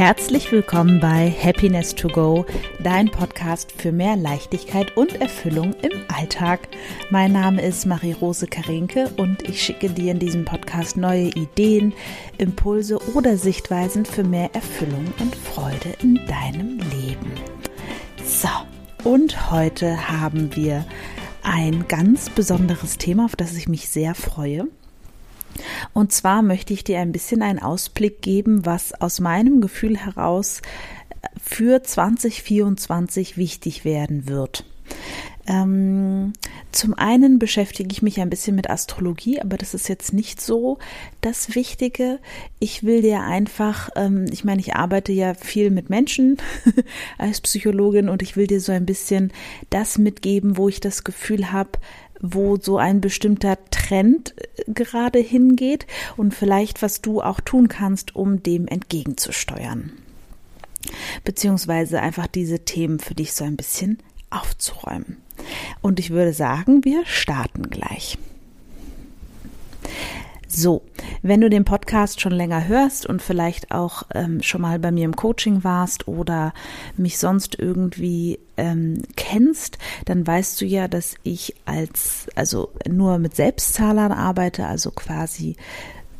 Herzlich 0.00 0.50
willkommen 0.50 0.98
bei 0.98 1.30
Happiness 1.30 1.94
to 1.94 2.08
Go, 2.08 2.46
dein 2.82 3.10
Podcast 3.10 3.70
für 3.70 3.92
mehr 3.92 4.16
Leichtigkeit 4.16 4.96
und 4.96 5.20
Erfüllung 5.20 5.74
im 5.82 5.92
Alltag. 6.08 6.68
Mein 7.10 7.32
Name 7.32 7.60
ist 7.60 7.84
Marie-Rose 7.84 8.46
Karinke 8.46 9.10
und 9.18 9.42
ich 9.46 9.62
schicke 9.62 9.90
dir 9.90 10.12
in 10.12 10.18
diesem 10.18 10.46
Podcast 10.46 10.96
neue 10.96 11.26
Ideen, 11.26 11.92
Impulse 12.38 12.98
oder 13.12 13.36
Sichtweisen 13.36 14.06
für 14.06 14.24
mehr 14.24 14.48
Erfüllung 14.54 15.04
und 15.18 15.36
Freude 15.36 15.94
in 16.00 16.14
deinem 16.26 16.78
Leben. 16.78 17.32
So, 18.24 18.48
und 19.04 19.50
heute 19.50 20.08
haben 20.10 20.56
wir 20.56 20.86
ein 21.42 21.88
ganz 21.88 22.30
besonderes 22.30 22.96
Thema, 22.96 23.26
auf 23.26 23.36
das 23.36 23.54
ich 23.54 23.68
mich 23.68 23.90
sehr 23.90 24.14
freue. 24.14 24.66
Und 25.92 26.12
zwar 26.12 26.42
möchte 26.42 26.72
ich 26.72 26.84
dir 26.84 27.00
ein 27.00 27.12
bisschen 27.12 27.42
einen 27.42 27.58
Ausblick 27.58 28.22
geben, 28.22 28.66
was 28.66 28.92
aus 29.00 29.20
meinem 29.20 29.60
Gefühl 29.60 29.96
heraus 29.96 30.62
für 31.40 31.82
2024 31.82 33.36
wichtig 33.36 33.84
werden 33.84 34.28
wird. 34.28 34.64
Ähm, 35.46 36.32
zum 36.72 36.94
einen 36.94 37.38
beschäftige 37.38 37.90
ich 37.90 38.02
mich 38.02 38.20
ein 38.20 38.30
bisschen 38.30 38.54
mit 38.54 38.70
Astrologie, 38.70 39.40
aber 39.40 39.56
das 39.56 39.74
ist 39.74 39.88
jetzt 39.88 40.12
nicht 40.12 40.40
so 40.40 40.78
das 41.20 41.54
Wichtige. 41.54 42.20
Ich 42.60 42.84
will 42.84 43.02
dir 43.02 43.22
einfach, 43.22 43.90
ähm, 43.96 44.26
ich 44.30 44.44
meine, 44.44 44.60
ich 44.60 44.74
arbeite 44.74 45.12
ja 45.12 45.34
viel 45.34 45.70
mit 45.70 45.90
Menschen 45.90 46.38
als 47.18 47.40
Psychologin 47.40 48.08
und 48.08 48.22
ich 48.22 48.36
will 48.36 48.46
dir 48.46 48.60
so 48.60 48.72
ein 48.72 48.86
bisschen 48.86 49.32
das 49.70 49.98
mitgeben, 49.98 50.56
wo 50.56 50.68
ich 50.68 50.80
das 50.80 51.02
Gefühl 51.02 51.50
habe, 51.50 51.72
wo 52.20 52.56
so 52.56 52.76
ein 52.78 53.00
bestimmter 53.00 53.58
Trend 53.70 54.34
äh, 54.36 54.72
gerade 54.72 55.18
hingeht 55.18 55.86
und 56.16 56.34
vielleicht 56.34 56.82
was 56.82 57.00
du 57.00 57.20
auch 57.20 57.40
tun 57.40 57.68
kannst, 57.68 58.14
um 58.14 58.42
dem 58.42 58.68
entgegenzusteuern. 58.68 59.92
Beziehungsweise 61.24 62.00
einfach 62.00 62.26
diese 62.26 62.60
Themen 62.60 63.00
für 63.00 63.14
dich 63.14 63.32
so 63.32 63.44
ein 63.44 63.56
bisschen 63.56 63.98
aufzuräumen. 64.30 65.18
Und 65.80 65.98
ich 65.98 66.10
würde 66.10 66.32
sagen, 66.32 66.84
wir 66.84 67.04
starten 67.06 67.70
gleich. 67.70 68.18
So, 70.52 70.82
wenn 71.22 71.40
du 71.40 71.48
den 71.48 71.64
Podcast 71.64 72.20
schon 72.20 72.32
länger 72.32 72.66
hörst 72.66 73.06
und 73.06 73.22
vielleicht 73.22 73.70
auch 73.70 74.02
ähm, 74.12 74.42
schon 74.42 74.60
mal 74.60 74.80
bei 74.80 74.90
mir 74.90 75.04
im 75.04 75.14
Coaching 75.14 75.62
warst 75.62 76.08
oder 76.08 76.52
mich 76.96 77.18
sonst 77.18 77.56
irgendwie 77.56 78.40
ähm, 78.56 79.02
kennst, 79.14 79.78
dann 80.06 80.26
weißt 80.26 80.60
du 80.60 80.64
ja, 80.66 80.88
dass 80.88 81.14
ich 81.22 81.54
als, 81.66 82.26
also 82.34 82.72
nur 82.88 83.18
mit 83.18 83.36
Selbstzahlern 83.36 84.10
arbeite, 84.10 84.66
also 84.66 84.90
quasi 84.90 85.54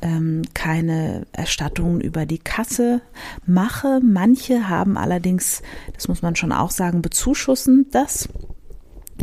ähm, 0.03 0.43
keine 0.55 1.27
Erstattungen 1.33 2.01
über 2.01 2.27
die 2.27 2.39
Kasse 2.39 3.03
mache. 3.47 4.01
Manche 4.03 4.69
haben 4.69 4.97
allerdings, 4.97 5.63
das 5.95 6.09
muss 6.09 6.23
man 6.23 6.37
schon 6.37 6.53
auch 6.53 6.71
sagen, 6.71 7.03
bezuschussen 7.03 7.87
das 7.91 8.29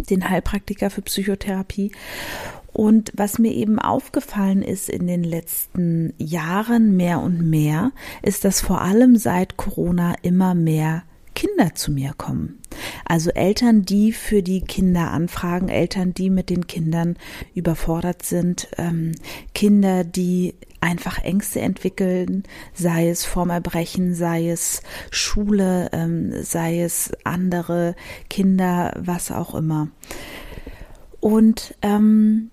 den 0.10 0.30
Heilpraktiker 0.30 0.90
für 0.90 1.02
Psychotherapie. 1.02 1.92
Und 2.72 3.12
was 3.16 3.40
mir 3.40 3.54
eben 3.54 3.80
aufgefallen 3.80 4.62
ist 4.62 4.90
in 4.90 5.08
den 5.08 5.24
letzten 5.24 6.14
Jahren 6.18 6.96
mehr 6.96 7.22
und 7.22 7.50
mehr, 7.50 7.92
ist, 8.22 8.46
dass 8.46 8.62
vor 8.62 8.82
allem 8.82 9.16
seit 9.16 9.58
Corona 9.58 10.14
immer 10.22 10.54
mehr 10.54 11.04
Kinder 11.34 11.76
zu 11.76 11.92
mir 11.92 12.14
kommen. 12.18 12.60
Also 13.06 13.30
Eltern, 13.30 13.84
die 13.84 14.12
für 14.12 14.42
die 14.42 14.62
Kinder 14.62 15.12
anfragen, 15.12 15.70
Eltern, 15.70 16.14
die 16.14 16.30
mit 16.30 16.50
den 16.50 16.68
Kindern 16.68 17.16
überfordert 17.54 18.24
sind, 18.24 18.68
ähm, 18.78 19.14
Kinder, 19.54 20.04
die 20.04 20.56
einfach 20.82 21.24
Ängste 21.24 21.62
entwickeln, 21.62 22.44
sei 22.74 23.10
es 23.10 23.26
vorm 23.26 23.50
Erbrechen, 23.50 24.14
sei 24.14 24.50
es 24.50 24.82
Schule, 25.12 25.90
ähm, 25.92 26.32
sei 26.44 26.82
es 26.82 27.12
andere 27.24 27.96
Kinder, 28.30 28.94
was 28.98 29.32
auch 29.32 29.56
immer. 29.56 29.90
Und 31.20 31.76
ähm, 31.82 32.52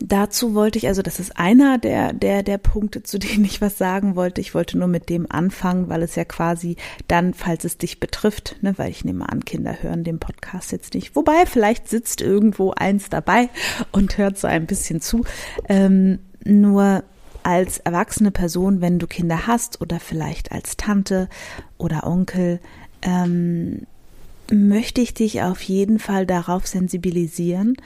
dazu 0.00 0.54
wollte 0.54 0.78
ich, 0.78 0.88
also 0.88 1.02
das 1.02 1.20
ist 1.20 1.38
einer 1.38 1.78
der, 1.78 2.12
der, 2.12 2.42
der 2.42 2.58
Punkte, 2.58 3.02
zu 3.02 3.18
denen 3.18 3.44
ich 3.44 3.60
was 3.60 3.78
sagen 3.78 4.16
wollte. 4.16 4.40
Ich 4.40 4.54
wollte 4.54 4.78
nur 4.78 4.88
mit 4.88 5.08
dem 5.08 5.30
anfangen, 5.30 5.88
weil 5.88 6.02
es 6.02 6.14
ja 6.14 6.24
quasi 6.24 6.76
dann, 7.08 7.34
falls 7.34 7.64
es 7.64 7.78
dich 7.78 8.00
betrifft, 8.00 8.56
ne, 8.62 8.74
weil 8.78 8.90
ich 8.90 9.04
nehme 9.04 9.28
an, 9.28 9.44
Kinder 9.44 9.82
hören 9.82 10.04
den 10.04 10.18
Podcast 10.18 10.72
jetzt 10.72 10.94
nicht. 10.94 11.14
Wobei, 11.16 11.46
vielleicht 11.46 11.88
sitzt 11.88 12.20
irgendwo 12.20 12.72
eins 12.72 13.08
dabei 13.10 13.48
und 13.90 14.18
hört 14.18 14.38
so 14.38 14.46
ein 14.46 14.66
bisschen 14.66 15.00
zu. 15.00 15.24
Ähm, 15.68 16.18
nur 16.44 17.04
als 17.42 17.78
erwachsene 17.78 18.30
Person, 18.30 18.80
wenn 18.80 18.98
du 18.98 19.06
Kinder 19.06 19.46
hast 19.46 19.80
oder 19.80 20.00
vielleicht 20.00 20.52
als 20.52 20.76
Tante 20.76 21.28
oder 21.78 22.06
Onkel, 22.06 22.60
ähm, 23.02 23.86
möchte 24.50 25.00
ich 25.00 25.14
dich 25.14 25.42
auf 25.42 25.62
jeden 25.62 25.98
Fall 25.98 26.26
darauf 26.26 26.66
sensibilisieren, 26.66 27.76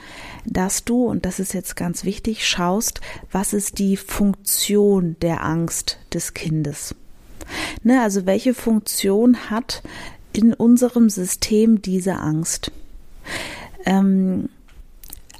dass 0.45 0.83
du, 0.83 1.05
und 1.05 1.25
das 1.25 1.39
ist 1.39 1.53
jetzt 1.53 1.75
ganz 1.75 2.03
wichtig, 2.03 2.47
schaust, 2.47 3.01
was 3.31 3.53
ist 3.53 3.79
die 3.79 3.97
Funktion 3.97 5.15
der 5.21 5.43
Angst 5.43 5.97
des 6.13 6.33
Kindes. 6.33 6.93
Ne, 7.83 8.01
also 8.01 8.25
welche 8.25 8.53
Funktion 8.53 9.49
hat 9.49 9.81
in 10.33 10.53
unserem 10.53 11.09
System 11.09 11.81
diese 11.81 12.15
Angst? 12.15 12.71
Ähm, 13.85 14.49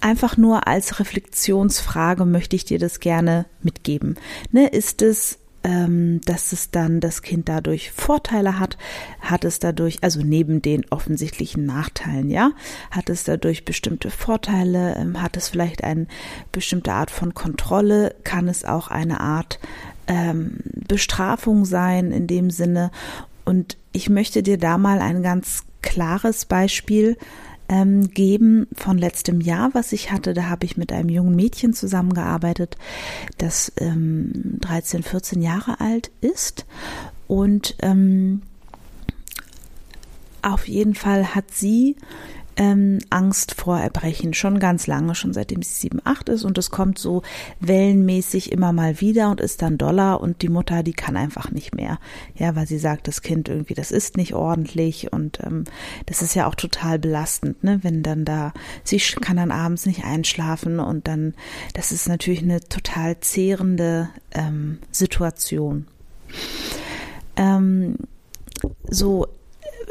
einfach 0.01 0.37
nur 0.37 0.67
als 0.67 0.99
Reflexionsfrage 0.99 2.25
möchte 2.25 2.55
ich 2.55 2.65
dir 2.65 2.79
das 2.79 2.99
gerne 2.99 3.45
mitgeben. 3.61 4.15
Ne, 4.51 4.67
ist 4.67 5.01
es 5.01 5.39
ähm, 5.67 6.21
dass 6.21 6.53
es 6.53 6.71
dann 6.71 7.01
das 7.01 7.21
Kind 7.21 7.49
dadurch 7.49 7.91
Vorteile 7.91 8.57
hat, 8.57 8.77
hat 9.19 9.43
es 9.43 9.59
dadurch, 9.59 9.97
also 10.01 10.21
neben 10.21 10.61
den 10.61 10.85
offensichtlichen 10.91 11.65
Nachteilen, 11.65 12.29
ja, 12.29 12.51
hat 12.89 13.09
es 13.09 13.25
dadurch 13.25 13.65
bestimmte 13.65 14.09
Vorteile, 14.09 14.95
ähm, 14.95 15.21
hat 15.21 15.35
es 15.35 15.49
vielleicht 15.49 15.83
eine 15.83 16.07
bestimmte 16.53 16.93
Art 16.93 17.11
von 17.11 17.33
Kontrolle, 17.33 18.15
kann 18.23 18.47
es 18.47 18.63
auch 18.63 18.87
eine 18.87 19.19
Art 19.19 19.59
ähm, 20.07 20.59
Bestrafung 20.87 21.65
sein 21.65 22.11
in 22.11 22.27
dem 22.27 22.49
Sinne. 22.49 22.91
Und 23.43 23.77
ich 23.91 24.09
möchte 24.09 24.43
dir 24.43 24.57
da 24.57 24.77
mal 24.77 24.99
ein 24.99 25.21
ganz 25.21 25.63
klares 25.81 26.45
Beispiel 26.45 27.17
ähm, 27.69 28.09
geben 28.09 28.67
von 28.73 28.97
letztem 28.97 29.41
Jahr, 29.41 29.73
was 29.73 29.91
ich 29.91 30.11
hatte. 30.11 30.33
Da 30.33 30.43
habe 30.49 30.65
ich 30.65 30.77
mit 30.77 30.91
einem 30.91 31.09
jungen 31.09 31.35
Mädchen 31.35 31.73
zusammengearbeitet, 31.73 32.77
das 33.37 33.71
ähm, 33.77 34.31
13, 34.61 35.03
14 35.03 35.41
Jahre 35.41 35.79
alt 35.79 36.11
ist. 36.21 36.65
Und 37.27 37.75
ähm, 37.81 38.41
auf 40.41 40.67
jeden 40.67 40.95
Fall 40.95 41.35
hat 41.35 41.51
sie 41.51 41.97
ähm, 42.57 42.99
Angst 43.11 43.53
vor 43.53 43.77
Erbrechen 43.79 44.33
schon 44.33 44.59
ganz 44.59 44.87
lange, 44.87 45.15
schon 45.15 45.33
seitdem 45.33 45.61
sie 45.61 45.73
sieben, 45.73 46.01
acht 46.03 46.27
ist. 46.27 46.43
Und 46.43 46.57
es 46.57 46.71
kommt 46.71 46.97
so 46.97 47.21
wellenmäßig 47.59 48.51
immer 48.51 48.73
mal 48.73 48.99
wieder 48.99 49.29
und 49.29 49.39
ist 49.39 49.61
dann 49.61 49.77
Dollar 49.77 50.19
und 50.21 50.41
die 50.41 50.49
Mutter, 50.49 50.83
die 50.83 50.93
kann 50.93 51.15
einfach 51.15 51.51
nicht 51.51 51.75
mehr. 51.75 51.99
Ja, 52.35 52.55
weil 52.55 52.67
sie 52.67 52.79
sagt, 52.79 53.07
das 53.07 53.21
Kind 53.21 53.47
irgendwie, 53.47 53.75
das 53.75 53.91
ist 53.91 54.17
nicht 54.17 54.33
ordentlich. 54.33 55.13
Und 55.13 55.39
ähm, 55.43 55.65
das 56.07 56.21
ist 56.21 56.33
ja 56.33 56.47
auch 56.47 56.55
total 56.55 56.99
belastend, 56.99 57.63
ne, 57.63 57.79
wenn 57.83 58.01
dann 58.01 58.25
da, 58.25 58.53
sie 58.83 58.97
kann 58.97 59.37
dann 59.37 59.51
abends 59.51 59.85
nicht 59.85 60.03
einschlafen. 60.03 60.79
Und 60.79 61.07
dann, 61.07 61.35
das 61.73 61.91
ist 61.91 62.09
natürlich 62.09 62.41
eine 62.41 62.61
total 62.61 63.19
zehrende 63.19 64.09
ähm, 64.31 64.79
Situation. 64.91 65.87
Ähm, 67.35 67.97
so, 68.89 69.27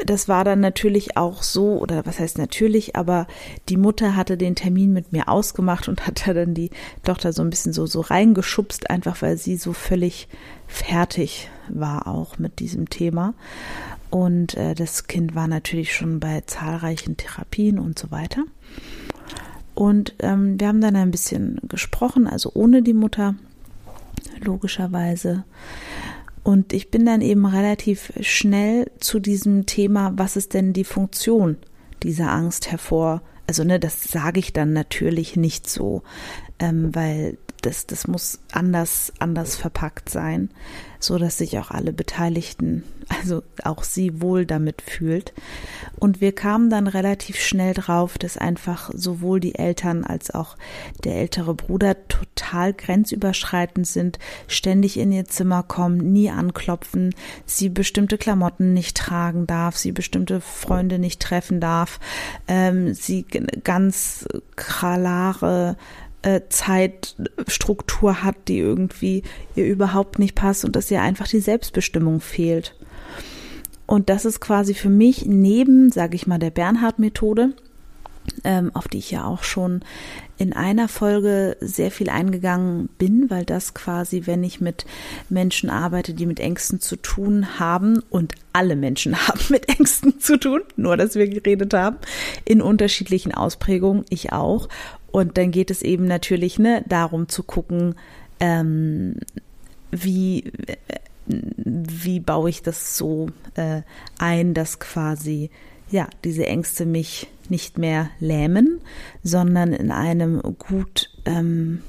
das 0.09 0.27
war 0.27 0.43
dann 0.43 0.59
natürlich 0.59 1.17
auch 1.17 1.43
so, 1.43 1.77
oder 1.77 2.05
was 2.05 2.19
heißt 2.19 2.37
natürlich, 2.37 2.95
aber 2.95 3.27
die 3.69 3.77
Mutter 3.77 4.15
hatte 4.15 4.37
den 4.37 4.55
Termin 4.55 4.93
mit 4.93 5.11
mir 5.11 5.27
ausgemacht 5.27 5.87
und 5.87 6.07
hat 6.07 6.27
da 6.27 6.33
dann 6.33 6.53
die 6.53 6.71
Tochter 7.03 7.33
so 7.33 7.41
ein 7.41 7.49
bisschen 7.49 7.73
so, 7.73 7.85
so 7.85 8.01
reingeschubst, 8.01 8.89
einfach 8.89 9.21
weil 9.21 9.37
sie 9.37 9.57
so 9.57 9.73
völlig 9.73 10.27
fertig 10.67 11.49
war 11.69 12.07
auch 12.07 12.37
mit 12.37 12.59
diesem 12.59 12.89
Thema. 12.89 13.33
Und 14.09 14.55
äh, 14.55 14.73
das 14.73 15.07
Kind 15.07 15.35
war 15.35 15.47
natürlich 15.47 15.93
schon 15.93 16.19
bei 16.19 16.41
zahlreichen 16.45 17.17
Therapien 17.17 17.77
und 17.77 17.99
so 17.99 18.11
weiter. 18.11 18.43
Und 19.75 20.15
ähm, 20.19 20.59
wir 20.59 20.69
haben 20.69 20.81
dann 20.81 20.95
ein 20.95 21.11
bisschen 21.11 21.59
gesprochen, 21.67 22.25
also 22.27 22.51
ohne 22.53 22.81
die 22.81 22.93
Mutter, 22.93 23.35
logischerweise. 24.39 25.43
Und 26.47 26.71
ich 26.71 26.91
bin 26.91 27.05
dann 27.05 27.19
eben 27.19 27.45
relativ 27.45 28.13
schnell 28.21 28.89
zu 29.01 29.19
diesem 29.19 29.65
Thema, 29.65 30.13
was 30.15 30.37
ist 30.37 30.53
denn 30.53 30.71
die 30.71 30.85
Funktion 30.85 31.57
dieser 32.03 32.31
Angst 32.31 32.71
hervor? 32.71 33.21
Also, 33.47 33.65
ne, 33.65 33.81
das 33.81 34.05
sage 34.05 34.39
ich 34.39 34.53
dann 34.53 34.71
natürlich 34.71 35.35
nicht 35.35 35.69
so, 35.69 36.03
ähm, 36.59 36.95
weil 36.95 37.37
das, 37.67 37.85
das 37.85 38.07
muss 38.07 38.39
anders, 38.53 39.11
anders 39.19 39.57
verpackt 39.57 40.09
sein, 40.09 40.49
so 40.99 41.17
dass 41.17 41.37
sich 41.37 41.59
auch 41.59 41.69
alle 41.69 41.91
Beteiligten, 41.91 42.83
also 43.09 43.43
auch 43.63 43.83
sie 43.83 44.21
wohl 44.21 44.45
damit 44.45 44.81
fühlt. 44.81 45.33
Und 45.99 46.21
wir 46.21 46.33
kamen 46.33 46.69
dann 46.69 46.87
relativ 46.87 47.37
schnell 47.39 47.73
drauf, 47.73 48.17
dass 48.17 48.37
einfach 48.37 48.89
sowohl 48.93 49.41
die 49.41 49.55
Eltern 49.55 50.05
als 50.05 50.31
auch 50.31 50.55
der 51.03 51.15
ältere 51.17 51.53
Bruder 51.53 52.07
total 52.07 52.73
grenzüberschreitend 52.73 53.85
sind, 53.85 54.17
ständig 54.47 54.97
in 54.97 55.11
ihr 55.11 55.25
Zimmer 55.25 55.61
kommen, 55.61 56.13
nie 56.13 56.29
anklopfen, 56.29 57.13
sie 57.45 57.67
bestimmte 57.67 58.17
Klamotten 58.17 58.73
nicht 58.73 58.95
tragen 58.95 59.45
darf, 59.45 59.75
sie 59.75 59.91
bestimmte 59.91 60.39
Freunde 60.39 60.99
nicht 60.99 61.21
treffen 61.21 61.59
darf, 61.59 61.99
ähm, 62.47 62.93
sie 62.93 63.25
ganz 63.63 64.25
klare 64.55 65.75
äh, 66.27 66.41
Zeitstruktur 66.49 68.21
hat, 68.21 68.35
die 68.49 68.59
irgendwie 68.59 69.23
ihr 69.55 69.65
überhaupt 69.65 70.19
nicht 70.19 70.35
passt 70.35 70.65
und 70.65 70.75
dass 70.75 70.91
ihr 70.91 71.01
einfach 71.01 71.27
die 71.27 71.39
Selbstbestimmung 71.39 72.19
fehlt. 72.19 72.75
Und 73.85 74.09
das 74.09 74.25
ist 74.25 74.41
quasi 74.41 74.73
für 74.73 74.89
mich 74.89 75.25
neben, 75.25 75.89
sage 75.89 76.15
ich 76.15 76.27
mal, 76.27 76.37
der 76.37 76.49
Bernhard-Methode, 76.49 77.53
ähm, 78.43 78.71
auf 78.73 78.89
die 78.89 78.97
ich 78.97 79.09
ja 79.09 79.23
auch 79.23 79.43
schon 79.43 79.85
in 80.37 80.51
einer 80.51 80.89
Folge 80.89 81.55
sehr 81.61 81.91
viel 81.91 82.09
eingegangen 82.09 82.89
bin, 82.97 83.29
weil 83.29 83.45
das 83.45 83.73
quasi, 83.73 84.23
wenn 84.25 84.43
ich 84.43 84.59
mit 84.59 84.85
Menschen 85.29 85.69
arbeite, 85.69 86.13
die 86.13 86.25
mit 86.25 86.41
Ängsten 86.41 86.81
zu 86.81 86.97
tun 86.97 87.57
haben 87.57 88.03
und 88.09 88.33
alle 88.51 88.75
Menschen 88.75 89.15
haben 89.29 89.39
mit 89.47 89.69
Ängsten 89.69 90.19
zu 90.19 90.37
tun, 90.37 90.59
nur 90.75 90.97
dass 90.97 91.15
wir 91.15 91.29
geredet 91.29 91.73
haben, 91.73 91.95
in 92.43 92.61
unterschiedlichen 92.61 93.33
Ausprägungen, 93.33 94.03
ich 94.09 94.33
auch. 94.33 94.67
Und 95.17 95.35
dann 95.39 95.49
geht 95.49 95.71
es 95.71 95.81
eben 95.81 96.05
natürlich 96.05 96.59
ne, 96.59 96.83
darum 96.87 97.27
zu 97.27 97.41
gucken, 97.41 97.95
ähm, 98.39 99.15
wie, 99.89 100.51
wie 101.25 102.19
baue 102.19 102.51
ich 102.51 102.61
das 102.61 102.95
so 102.97 103.31
äh, 103.55 103.81
ein, 104.19 104.53
dass 104.53 104.77
quasi 104.77 105.49
ja 105.89 106.07
diese 106.23 106.45
Ängste 106.45 106.85
mich 106.85 107.25
nicht 107.49 107.79
mehr 107.79 108.11
lähmen, 108.19 108.79
sondern 109.23 109.73
in 109.73 109.89
einem 109.89 110.39
gut 110.59 111.09
ähm, 111.25 111.81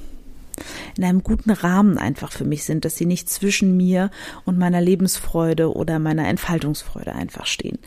in 0.97 1.03
einem 1.03 1.21
guten 1.21 1.51
Rahmen 1.51 1.99
einfach 1.99 2.31
für 2.31 2.45
mich 2.45 2.63
sind, 2.63 2.83
dass 2.83 2.95
sie 2.95 3.05
nicht 3.05 3.29
zwischen 3.29 3.77
mir 3.77 4.09
und 4.43 4.57
meiner 4.57 4.81
Lebensfreude 4.81 5.71
oder 5.71 5.99
meiner 5.99 6.27
Entfaltungsfreude 6.27 7.13
einfach 7.13 7.45
stehen. 7.45 7.77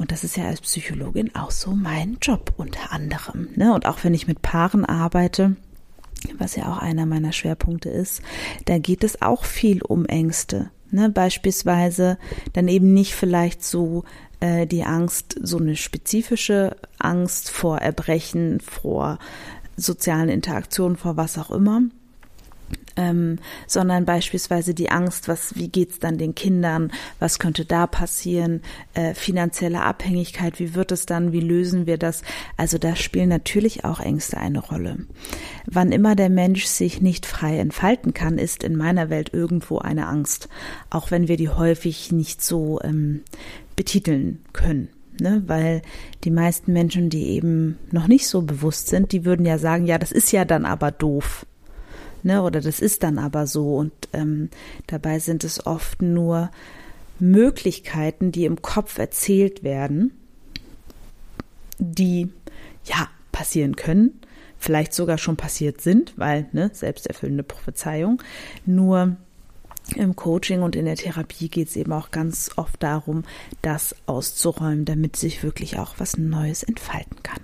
Und 0.00 0.12
das 0.12 0.24
ist 0.24 0.38
ja 0.38 0.46
als 0.46 0.62
Psychologin 0.62 1.34
auch 1.34 1.50
so 1.50 1.72
mein 1.72 2.16
Job 2.22 2.54
unter 2.56 2.90
anderem. 2.90 3.48
Ne? 3.54 3.74
Und 3.74 3.84
auch 3.84 4.02
wenn 4.02 4.14
ich 4.14 4.26
mit 4.26 4.40
Paaren 4.40 4.86
arbeite, 4.86 5.56
was 6.38 6.56
ja 6.56 6.72
auch 6.72 6.78
einer 6.78 7.04
meiner 7.04 7.32
Schwerpunkte 7.32 7.90
ist, 7.90 8.22
da 8.64 8.78
geht 8.78 9.04
es 9.04 9.20
auch 9.20 9.44
viel 9.44 9.82
um 9.82 10.06
Ängste. 10.06 10.70
Ne? 10.90 11.10
Beispielsweise 11.10 12.16
dann 12.54 12.66
eben 12.68 12.94
nicht 12.94 13.14
vielleicht 13.14 13.62
so 13.62 14.04
äh, 14.40 14.66
die 14.66 14.84
Angst, 14.84 15.38
so 15.42 15.58
eine 15.58 15.76
spezifische 15.76 16.76
Angst 16.98 17.50
vor 17.50 17.76
Erbrechen, 17.76 18.60
vor 18.60 19.18
sozialen 19.76 20.30
Interaktionen, 20.30 20.96
vor 20.96 21.18
was 21.18 21.36
auch 21.36 21.50
immer, 21.50 21.82
ähm, 22.96 23.38
sondern 23.66 24.04
beispielsweise 24.04 24.74
die 24.74 24.90
Angst, 24.90 25.28
was, 25.28 25.56
wie 25.56 25.68
geht's 25.68 25.98
dann 25.98 26.18
den 26.18 26.34
Kindern, 26.34 26.92
was 27.18 27.38
könnte 27.38 27.64
da 27.64 27.86
passieren, 27.86 28.62
äh, 28.94 29.14
finanzielle 29.14 29.82
Abhängigkeit, 29.82 30.58
wie 30.58 30.74
wird 30.74 30.92
es 30.92 31.06
dann, 31.06 31.32
wie 31.32 31.40
lösen 31.40 31.86
wir 31.86 31.98
das? 31.98 32.22
Also 32.56 32.78
da 32.78 32.96
spielen 32.96 33.28
natürlich 33.28 33.84
auch 33.84 34.00
Ängste 34.00 34.38
eine 34.38 34.60
Rolle. 34.60 34.98
Wann 35.66 35.92
immer 35.92 36.14
der 36.14 36.30
Mensch 36.30 36.66
sich 36.66 37.00
nicht 37.00 37.26
frei 37.26 37.58
entfalten 37.58 38.14
kann, 38.14 38.38
ist 38.38 38.62
in 38.64 38.76
meiner 38.76 39.10
Welt 39.10 39.32
irgendwo 39.32 39.78
eine 39.78 40.06
Angst, 40.06 40.48
auch 40.90 41.10
wenn 41.10 41.28
wir 41.28 41.36
die 41.36 41.48
häufig 41.48 42.12
nicht 42.12 42.42
so 42.42 42.80
ähm, 42.82 43.22
betiteln 43.76 44.40
können. 44.52 44.88
Ne, 45.20 45.42
weil 45.46 45.82
die 46.24 46.30
meisten 46.30 46.72
Menschen, 46.72 47.10
die 47.10 47.26
eben 47.32 47.78
noch 47.90 48.08
nicht 48.08 48.26
so 48.26 48.40
bewusst 48.40 48.88
sind, 48.88 49.12
die 49.12 49.26
würden 49.26 49.44
ja 49.44 49.58
sagen, 49.58 49.84
ja, 49.84 49.98
das 49.98 50.12
ist 50.12 50.32
ja 50.32 50.46
dann 50.46 50.64
aber 50.64 50.92
doof 50.92 51.44
ne, 52.22 52.42
oder 52.42 52.60
das 52.60 52.80
ist 52.80 53.02
dann 53.02 53.18
aber 53.18 53.46
so 53.46 53.76
und 53.76 53.92
ähm, 54.12 54.50
dabei 54.86 55.18
sind 55.18 55.44
es 55.44 55.66
oft 55.66 56.02
nur 56.02 56.50
Möglichkeiten, 57.18 58.32
die 58.32 58.44
im 58.44 58.62
Kopf 58.62 58.98
erzählt 58.98 59.62
werden, 59.62 60.12
die 61.78 62.30
ja 62.84 63.08
passieren 63.32 63.76
können, 63.76 64.20
vielleicht 64.58 64.92
sogar 64.92 65.18
schon 65.18 65.36
passiert 65.36 65.80
sind, 65.80 66.14
weil 66.16 66.48
ne, 66.52 66.70
selbsterfüllende 66.72 67.42
Prophezeiung. 67.42 68.22
Nur 68.66 69.16
im 69.96 70.14
Coaching 70.14 70.62
und 70.62 70.76
in 70.76 70.84
der 70.84 70.96
Therapie 70.96 71.48
geht 71.48 71.68
es 71.68 71.76
eben 71.76 71.92
auch 71.92 72.10
ganz 72.10 72.50
oft 72.56 72.82
darum, 72.82 73.24
das 73.62 73.94
auszuräumen, 74.06 74.84
damit 74.84 75.16
sich 75.16 75.42
wirklich 75.42 75.78
auch 75.78 75.94
was 75.98 76.16
Neues 76.16 76.62
entfalten 76.62 77.22
kann. 77.22 77.39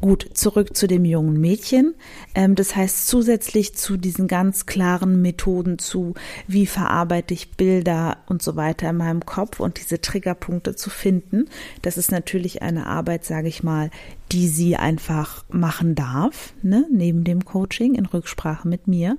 Gut, 0.00 0.30
zurück 0.34 0.76
zu 0.76 0.86
dem 0.86 1.04
jungen 1.04 1.40
Mädchen. 1.40 1.94
Ähm, 2.34 2.54
das 2.54 2.76
heißt, 2.76 3.06
zusätzlich 3.06 3.74
zu 3.74 3.96
diesen 3.96 4.28
ganz 4.28 4.66
klaren 4.66 5.20
Methoden 5.20 5.78
zu, 5.78 6.14
wie 6.46 6.66
verarbeite 6.66 7.34
ich 7.34 7.52
Bilder 7.52 8.18
und 8.26 8.42
so 8.42 8.56
weiter 8.56 8.90
in 8.90 8.96
meinem 8.96 9.26
Kopf 9.26 9.60
und 9.60 9.78
diese 9.78 10.00
Triggerpunkte 10.00 10.74
zu 10.74 10.90
finden, 10.90 11.46
das 11.82 11.98
ist 11.98 12.10
natürlich 12.10 12.62
eine 12.62 12.86
Arbeit, 12.86 13.24
sage 13.24 13.48
ich 13.48 13.62
mal, 13.62 13.90
die 14.32 14.48
sie 14.48 14.76
einfach 14.76 15.44
machen 15.48 15.94
darf, 15.94 16.54
ne, 16.62 16.86
neben 16.90 17.24
dem 17.24 17.44
Coaching 17.44 17.94
in 17.94 18.06
Rücksprache 18.06 18.68
mit 18.68 18.86
mir, 18.86 19.16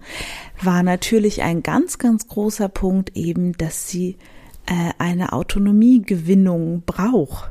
war 0.62 0.84
natürlich 0.84 1.42
ein 1.42 1.64
ganz, 1.64 1.98
ganz 1.98 2.28
großer 2.28 2.70
Punkt 2.70 3.16
eben, 3.16 3.54
dass 3.54 3.90
sie 3.90 4.18
äh, 4.66 4.92
eine 4.98 5.34
Autonomiegewinnung 5.34 6.84
braucht 6.86 7.51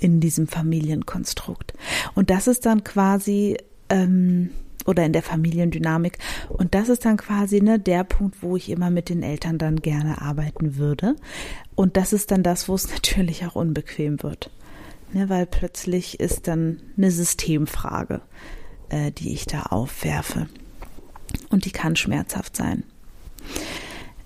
in 0.00 0.20
diesem 0.20 0.48
Familienkonstrukt. 0.48 1.74
Und 2.14 2.30
das 2.30 2.46
ist 2.46 2.66
dann 2.66 2.82
quasi 2.84 3.56
ähm, 3.88 4.50
oder 4.86 5.04
in 5.04 5.12
der 5.12 5.22
Familiendynamik. 5.22 6.18
Und 6.48 6.74
das 6.74 6.88
ist 6.88 7.04
dann 7.04 7.16
quasi 7.16 7.60
ne, 7.60 7.78
der 7.78 8.04
Punkt, 8.04 8.42
wo 8.42 8.56
ich 8.56 8.70
immer 8.70 8.90
mit 8.90 9.08
den 9.08 9.22
Eltern 9.22 9.58
dann 9.58 9.76
gerne 9.76 10.20
arbeiten 10.22 10.76
würde. 10.76 11.16
Und 11.74 11.96
das 11.96 12.12
ist 12.12 12.30
dann 12.30 12.42
das, 12.42 12.68
wo 12.68 12.74
es 12.74 12.88
natürlich 12.92 13.46
auch 13.46 13.54
unbequem 13.54 14.22
wird. 14.22 14.50
Ne, 15.12 15.28
weil 15.28 15.46
plötzlich 15.46 16.20
ist 16.20 16.46
dann 16.48 16.80
eine 16.96 17.10
Systemfrage, 17.10 18.20
äh, 18.88 19.10
die 19.10 19.32
ich 19.32 19.44
da 19.44 19.62
aufwerfe. 19.62 20.48
Und 21.50 21.64
die 21.64 21.72
kann 21.72 21.96
schmerzhaft 21.96 22.56
sein. 22.56 22.84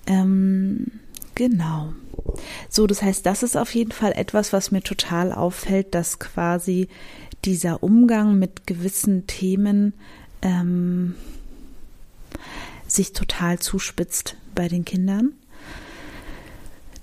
Ähm, 0.07 0.99
genau. 1.35 1.93
So, 2.69 2.87
das 2.87 3.01
heißt, 3.01 3.25
das 3.25 3.43
ist 3.43 3.55
auf 3.55 3.73
jeden 3.75 3.91
Fall 3.91 4.13
etwas, 4.13 4.53
was 4.53 4.71
mir 4.71 4.81
total 4.81 5.31
auffällt, 5.31 5.93
dass 5.93 6.19
quasi 6.19 6.87
dieser 7.45 7.83
Umgang 7.83 8.39
mit 8.39 8.65
gewissen 8.65 9.27
Themen 9.27 9.93
ähm, 10.41 11.15
sich 12.87 13.13
total 13.13 13.59
zuspitzt 13.59 14.35
bei 14.53 14.67
den 14.67 14.85
Kindern. 14.85 15.33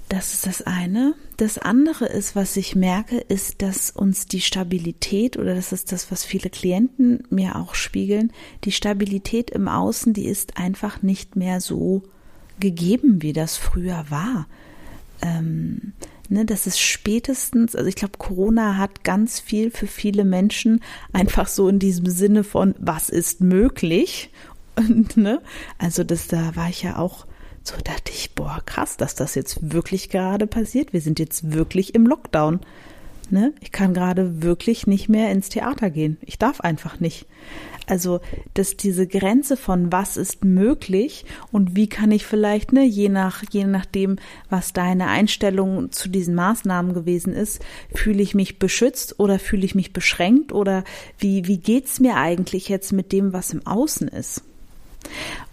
Das 0.08 0.34
ist 0.34 0.46
das 0.46 0.60
eine. 0.60 1.14
Das 1.38 1.56
andere 1.56 2.04
ist, 2.04 2.36
was 2.36 2.58
ich 2.58 2.76
merke, 2.76 3.16
ist, 3.16 3.62
dass 3.62 3.90
uns 3.90 4.26
die 4.26 4.42
Stabilität, 4.42 5.38
oder 5.38 5.54
das 5.54 5.72
ist 5.72 5.90
das, 5.90 6.10
was 6.10 6.22
viele 6.22 6.50
Klienten 6.50 7.24
mir 7.30 7.56
auch 7.56 7.74
spiegeln, 7.74 8.30
die 8.64 8.72
Stabilität 8.72 9.50
im 9.50 9.68
Außen, 9.68 10.12
die 10.12 10.26
ist 10.26 10.58
einfach 10.58 11.00
nicht 11.00 11.34
mehr 11.34 11.62
so 11.62 12.02
gegeben, 12.62 13.20
wie 13.20 13.34
das 13.34 13.58
früher 13.58 14.06
war 14.08 14.46
ähm, 15.22 15.92
ne, 16.28 16.44
das 16.44 16.66
ist 16.66 16.80
spätestens, 16.80 17.74
also 17.74 17.88
ich 17.88 17.94
glaube, 17.94 18.18
Corona 18.18 18.76
hat 18.76 19.04
ganz 19.04 19.40
viel 19.40 19.70
für 19.70 19.86
viele 19.86 20.24
Menschen 20.24 20.82
einfach 21.12 21.46
so 21.48 21.68
in 21.68 21.78
diesem 21.78 22.06
Sinne 22.06 22.44
von, 22.44 22.74
was 22.78 23.08
ist 23.08 23.40
möglich? 23.40 24.30
Und, 24.76 25.16
ne, 25.16 25.40
also 25.78 26.02
das, 26.02 26.28
da 26.28 26.56
war 26.56 26.68
ich 26.68 26.82
ja 26.82 26.98
auch 26.98 27.26
so, 27.62 27.76
dachte 27.76 28.10
ich, 28.10 28.34
boah, 28.34 28.60
krass, 28.66 28.96
dass 28.96 29.14
das 29.14 29.36
jetzt 29.36 29.72
wirklich 29.72 30.08
gerade 30.08 30.48
passiert. 30.48 30.92
Wir 30.92 31.00
sind 31.00 31.20
jetzt 31.20 31.52
wirklich 31.52 31.94
im 31.94 32.06
Lockdown. 32.06 32.60
Ne? 33.32 33.54
Ich 33.60 33.72
kann 33.72 33.94
gerade 33.94 34.42
wirklich 34.42 34.86
nicht 34.86 35.08
mehr 35.08 35.32
ins 35.32 35.48
Theater 35.48 35.88
gehen. 35.88 36.18
Ich 36.20 36.38
darf 36.38 36.60
einfach 36.60 37.00
nicht. 37.00 37.26
Also, 37.86 38.20
dass 38.52 38.76
diese 38.76 39.06
Grenze 39.06 39.56
von 39.56 39.90
was 39.90 40.18
ist 40.18 40.44
möglich 40.44 41.24
und 41.50 41.74
wie 41.74 41.88
kann 41.88 42.10
ich 42.10 42.26
vielleicht, 42.26 42.72
ne, 42.72 42.84
je 42.84 43.08
nach, 43.08 43.42
je 43.50 43.64
nachdem, 43.64 44.16
was 44.50 44.74
deine 44.74 45.08
Einstellung 45.08 45.90
zu 45.92 46.10
diesen 46.10 46.34
Maßnahmen 46.34 46.92
gewesen 46.92 47.32
ist, 47.32 47.60
fühle 47.94 48.22
ich 48.22 48.34
mich 48.34 48.58
beschützt 48.58 49.18
oder 49.18 49.38
fühle 49.38 49.64
ich 49.64 49.74
mich 49.74 49.94
beschränkt 49.94 50.52
oder 50.52 50.84
wie, 51.18 51.48
wie 51.48 51.58
geht's 51.58 52.00
mir 52.00 52.16
eigentlich 52.16 52.68
jetzt 52.68 52.92
mit 52.92 53.12
dem, 53.12 53.32
was 53.32 53.52
im 53.52 53.66
Außen 53.66 54.08
ist? 54.08 54.42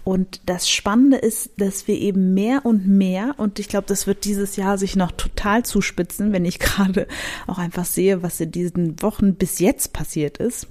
Und 0.09 0.41
das 0.47 0.67
Spannende 0.67 1.17
ist, 1.17 1.51
dass 1.57 1.87
wir 1.87 1.93
eben 1.93 2.33
mehr 2.33 2.65
und 2.65 2.87
mehr, 2.87 3.35
und 3.37 3.59
ich 3.59 3.67
glaube, 3.67 3.85
das 3.85 4.07
wird 4.07 4.25
dieses 4.25 4.55
Jahr 4.55 4.79
sich 4.79 4.95
noch 4.95 5.11
total 5.11 5.63
zuspitzen, 5.63 6.33
wenn 6.33 6.45
ich 6.45 6.57
gerade 6.59 7.07
auch 7.45 7.59
einfach 7.59 7.85
sehe, 7.85 8.23
was 8.23 8.39
in 8.39 8.49
diesen 8.49 8.99
Wochen 9.03 9.35
bis 9.35 9.59
jetzt 9.59 9.93
passiert 9.93 10.39
ist, 10.39 10.65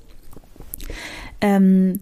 ähm, 1.40 2.00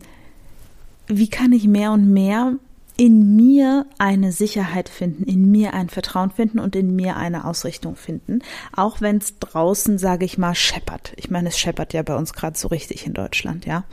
wie 1.09 1.29
kann 1.29 1.53
ich 1.53 1.69
mehr 1.69 1.93
und 1.93 2.11
mehr 2.11 2.55
in 2.97 3.37
mir 3.37 3.87
eine 3.99 4.33
Sicherheit 4.33 4.89
finden, 4.89 5.25
in 5.25 5.51
mir 5.51 5.75
ein 5.75 5.91
Vertrauen 5.91 6.31
finden 6.31 6.59
und 6.59 6.75
in 6.75 6.97
mir 6.97 7.17
eine 7.17 7.45
Ausrichtung 7.45 7.95
finden, 7.95 8.41
auch 8.75 9.01
wenn 9.01 9.19
es 9.19 9.39
draußen, 9.39 9.99
sage 9.99 10.25
ich 10.25 10.39
mal, 10.39 10.55
scheppert. 10.55 11.13
Ich 11.17 11.31
meine, 11.31 11.51
es 11.51 11.59
scheppert 11.59 11.93
ja 11.93 12.03
bei 12.03 12.17
uns 12.17 12.33
gerade 12.33 12.57
so 12.57 12.69
richtig 12.69 13.07
in 13.07 13.13
Deutschland, 13.13 13.67
ja. 13.67 13.85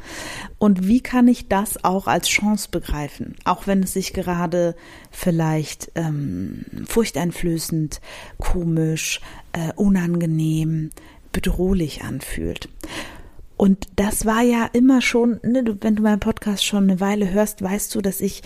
Und 0.57 0.88
wie 0.88 1.01
kann 1.01 1.27
ich 1.27 1.50
das 1.50 1.83
auch 1.83 2.07
als 2.07 2.29
Chance 2.29 2.69
begreifen, 2.72 3.36
auch 3.43 3.67
wenn 3.67 3.83
es 3.83 3.93
sich 3.93 4.13
gerade 4.13 4.75
vielleicht 5.12 5.91
ähm, 5.95 6.65
furchteinflößend, 6.88 8.00
komisch, 8.38 9.19
äh, 9.51 9.74
unangenehm, 9.75 10.91
bedrohlich 11.33 12.03
anfühlt. 12.03 12.69
Und 13.57 13.88
das 13.95 14.25
war 14.25 14.41
ja 14.41 14.69
immer 14.74 15.01
schon, 15.01 15.39
ne, 15.43 15.63
wenn 15.81 15.95
du 15.95 16.03
meinen 16.03 16.19
Podcast 16.19 16.65
schon 16.65 16.83
eine 16.83 17.00
Weile 17.00 17.31
hörst, 17.31 17.62
weißt 17.62 17.93
du, 17.95 18.01
dass 18.01 18.19
ich 18.19 18.41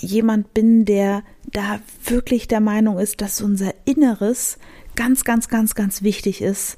jemand 0.00 0.54
bin, 0.54 0.84
der 0.84 1.22
da 1.52 1.80
wirklich 2.04 2.48
der 2.48 2.60
Meinung 2.60 2.98
ist, 2.98 3.20
dass 3.20 3.40
unser 3.40 3.72
Inneres 3.84 4.58
ganz, 4.96 5.24
ganz, 5.24 5.48
ganz, 5.48 5.74
ganz 5.74 6.02
wichtig 6.02 6.42
ist, 6.42 6.76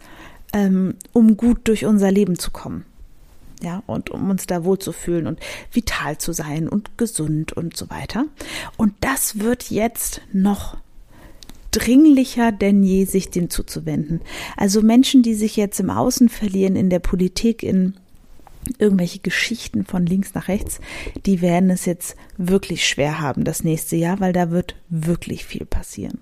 ähm, 0.52 0.94
um 1.12 1.36
gut 1.36 1.60
durch 1.64 1.86
unser 1.86 2.10
Leben 2.10 2.38
zu 2.38 2.50
kommen. 2.50 2.84
Ja, 3.62 3.82
und 3.86 4.10
um 4.10 4.28
uns 4.28 4.46
da 4.46 4.64
wohlzufühlen 4.64 5.28
und 5.28 5.38
vital 5.70 6.18
zu 6.18 6.32
sein 6.32 6.68
und 6.68 6.98
gesund 6.98 7.52
und 7.52 7.76
so 7.76 7.90
weiter. 7.90 8.26
Und 8.76 8.92
das 9.00 9.38
wird 9.38 9.70
jetzt 9.70 10.20
noch 10.32 10.76
dringlicher 11.70 12.52
denn 12.52 12.82
je, 12.82 13.04
sich 13.04 13.30
dem 13.30 13.50
zuzuwenden. 13.50 14.20
Also 14.56 14.82
Menschen, 14.82 15.22
die 15.22 15.34
sich 15.34 15.56
jetzt 15.56 15.78
im 15.80 15.90
Außen 15.90 16.28
verlieren, 16.28 16.76
in 16.76 16.90
der 16.90 16.98
Politik, 16.98 17.62
in 17.62 17.94
irgendwelche 18.78 19.18
Geschichten 19.18 19.84
von 19.84 20.06
links 20.06 20.34
nach 20.34 20.48
rechts, 20.48 20.80
die 21.26 21.40
werden 21.40 21.70
es 21.70 21.84
jetzt 21.84 22.16
wirklich 22.36 22.86
schwer 22.86 23.20
haben 23.20 23.44
das 23.44 23.64
nächste 23.64 23.96
Jahr, 23.96 24.20
weil 24.20 24.32
da 24.32 24.50
wird 24.50 24.76
wirklich 24.88 25.44
viel 25.44 25.66
passieren. 25.66 26.18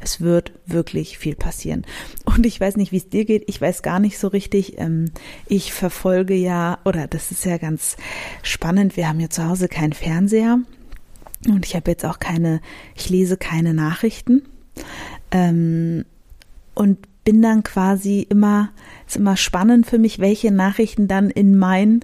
Es 0.00 0.20
wird 0.20 0.52
wirklich 0.66 1.18
viel 1.18 1.36
passieren. 1.36 1.84
Und 2.24 2.44
ich 2.46 2.60
weiß 2.60 2.76
nicht, 2.76 2.92
wie 2.92 2.96
es 2.96 3.08
dir 3.08 3.24
geht. 3.24 3.44
Ich 3.46 3.60
weiß 3.60 3.82
gar 3.82 4.00
nicht 4.00 4.18
so 4.18 4.28
richtig. 4.28 4.78
Ähm, 4.78 5.12
ich 5.46 5.72
verfolge 5.72 6.34
ja, 6.34 6.78
oder 6.84 7.06
das 7.06 7.30
ist 7.30 7.44
ja 7.44 7.58
ganz 7.58 7.96
spannend. 8.42 8.96
Wir 8.96 9.08
haben 9.08 9.20
ja 9.20 9.30
zu 9.30 9.46
Hause 9.46 9.68
keinen 9.68 9.92
Fernseher 9.92 10.58
und 11.46 11.64
ich 11.66 11.74
habe 11.74 11.90
jetzt 11.90 12.04
auch 12.04 12.18
keine, 12.18 12.60
ich 12.94 13.08
lese 13.10 13.36
keine 13.36 13.74
Nachrichten. 13.74 14.42
Ähm, 15.30 16.04
und 16.74 16.98
bin 17.24 17.42
dann 17.42 17.62
quasi 17.62 18.26
immer, 18.28 18.70
ist 19.06 19.16
immer 19.16 19.36
spannend 19.36 19.86
für 19.86 19.98
mich, 19.98 20.18
welche 20.18 20.50
Nachrichten 20.50 21.08
dann 21.08 21.30
in 21.30 21.58
mein 21.58 22.00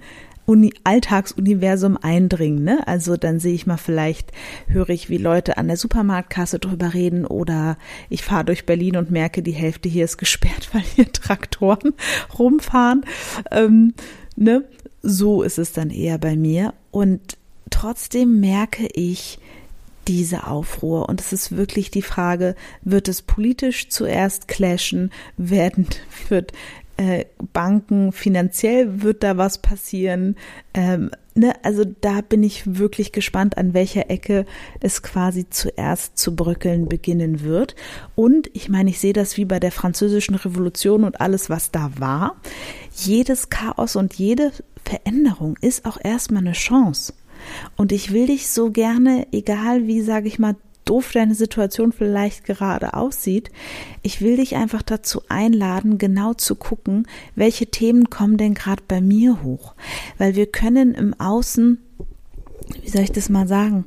Uni 0.47 0.73
Alltagsuniversum 0.85 1.97
eindringen. 1.97 2.63
Ne? 2.63 2.87
Also 2.87 3.17
dann 3.17 3.39
sehe 3.39 3.53
ich 3.53 3.67
mal 3.67 3.77
vielleicht, 3.77 4.31
höre 4.67 4.89
ich, 4.89 5.09
wie 5.09 5.17
Leute 5.17 5.57
an 5.57 5.67
der 5.67 5.75
Supermarktkasse 5.75 6.57
drüber 6.57 6.93
reden 6.93 7.25
oder 7.25 7.77
ich 8.09 8.23
fahre 8.23 8.45
durch 8.45 8.65
Berlin 8.65 8.95
und 8.95 9.11
merke, 9.11 9.43
die 9.43 9.51
Hälfte 9.51 9.89
hier 9.89 10.05
ist 10.05 10.17
gesperrt, 10.17 10.69
weil 10.73 10.83
hier 10.83 11.11
Traktoren 11.11 11.93
rumfahren. 12.39 13.05
Ähm, 13.51 13.93
ne? 14.37 14.63
So 15.01 15.43
ist 15.43 15.59
es 15.59 15.73
dann 15.73 15.89
eher 15.89 16.17
bei 16.17 16.37
mir. 16.37 16.73
Und 16.91 17.37
trotzdem 17.69 18.39
merke 18.39 18.87
ich, 18.93 19.39
diese 20.07 20.47
Aufruhr. 20.47 21.09
Und 21.09 21.21
es 21.21 21.33
ist 21.33 21.55
wirklich 21.55 21.91
die 21.91 22.01
Frage, 22.01 22.55
wird 22.81 23.07
es 23.07 23.21
politisch 23.21 23.89
zuerst 23.89 24.47
clashen? 24.47 25.11
Werden, 25.37 25.87
wird 26.29 26.53
äh, 26.97 27.25
Banken 27.53 28.11
finanziell, 28.11 29.03
wird 29.03 29.23
da 29.23 29.37
was 29.37 29.59
passieren? 29.59 30.35
Ähm, 30.73 31.11
ne? 31.35 31.53
Also 31.63 31.83
da 31.85 32.21
bin 32.21 32.43
ich 32.43 32.77
wirklich 32.77 33.11
gespannt, 33.11 33.57
an 33.57 33.73
welcher 33.73 34.09
Ecke 34.09 34.45
es 34.79 35.03
quasi 35.03 35.49
zuerst 35.49 36.17
zu 36.17 36.35
bröckeln 36.35 36.89
beginnen 36.89 37.43
wird. 37.43 37.75
Und 38.15 38.49
ich 38.53 38.69
meine, 38.69 38.89
ich 38.89 38.99
sehe 38.99 39.13
das 39.13 39.37
wie 39.37 39.45
bei 39.45 39.59
der 39.59 39.71
französischen 39.71 40.35
Revolution 40.35 41.03
und 41.03 41.21
alles, 41.21 41.49
was 41.49 41.71
da 41.71 41.91
war. 41.97 42.35
Jedes 42.95 43.49
Chaos 43.49 43.95
und 43.95 44.15
jede 44.15 44.51
Veränderung 44.83 45.57
ist 45.61 45.85
auch 45.85 45.97
erstmal 46.01 46.41
eine 46.41 46.53
Chance. 46.53 47.13
Und 47.75 47.91
ich 47.91 48.11
will 48.11 48.27
dich 48.27 48.49
so 48.49 48.71
gerne, 48.71 49.27
egal 49.31 49.87
wie, 49.87 50.01
sage 50.01 50.27
ich 50.27 50.39
mal, 50.39 50.55
doof 50.85 51.11
deine 51.11 51.35
Situation 51.35 51.91
vielleicht 51.91 52.45
gerade 52.45 52.93
aussieht, 52.93 53.51
ich 54.03 54.21
will 54.21 54.37
dich 54.37 54.55
einfach 54.55 54.81
dazu 54.81 55.21
einladen, 55.27 55.97
genau 55.97 56.33
zu 56.33 56.55
gucken, 56.55 57.07
welche 57.35 57.67
Themen 57.67 58.09
kommen 58.09 58.37
denn 58.37 58.53
gerade 58.53 58.83
bei 58.87 59.01
mir 59.01 59.43
hoch. 59.43 59.75
Weil 60.17 60.35
wir 60.35 60.47
können 60.47 60.95
im 60.95 61.13
Außen, 61.19 61.79
wie 62.81 62.89
soll 62.89 63.01
ich 63.01 63.11
das 63.11 63.29
mal 63.29 63.47
sagen, 63.47 63.85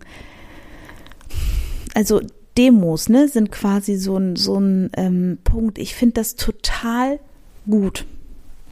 also 1.95 2.21
Demos, 2.57 3.09
ne, 3.09 3.29
sind 3.29 3.51
quasi 3.51 3.97
so 3.97 4.17
ein, 4.17 4.37
so 4.37 4.59
ein 4.59 4.91
ähm, 4.97 5.39
Punkt. 5.45 5.79
Ich 5.79 5.95
finde 5.95 6.15
das 6.15 6.37
total 6.37 7.21
gut 7.69 8.07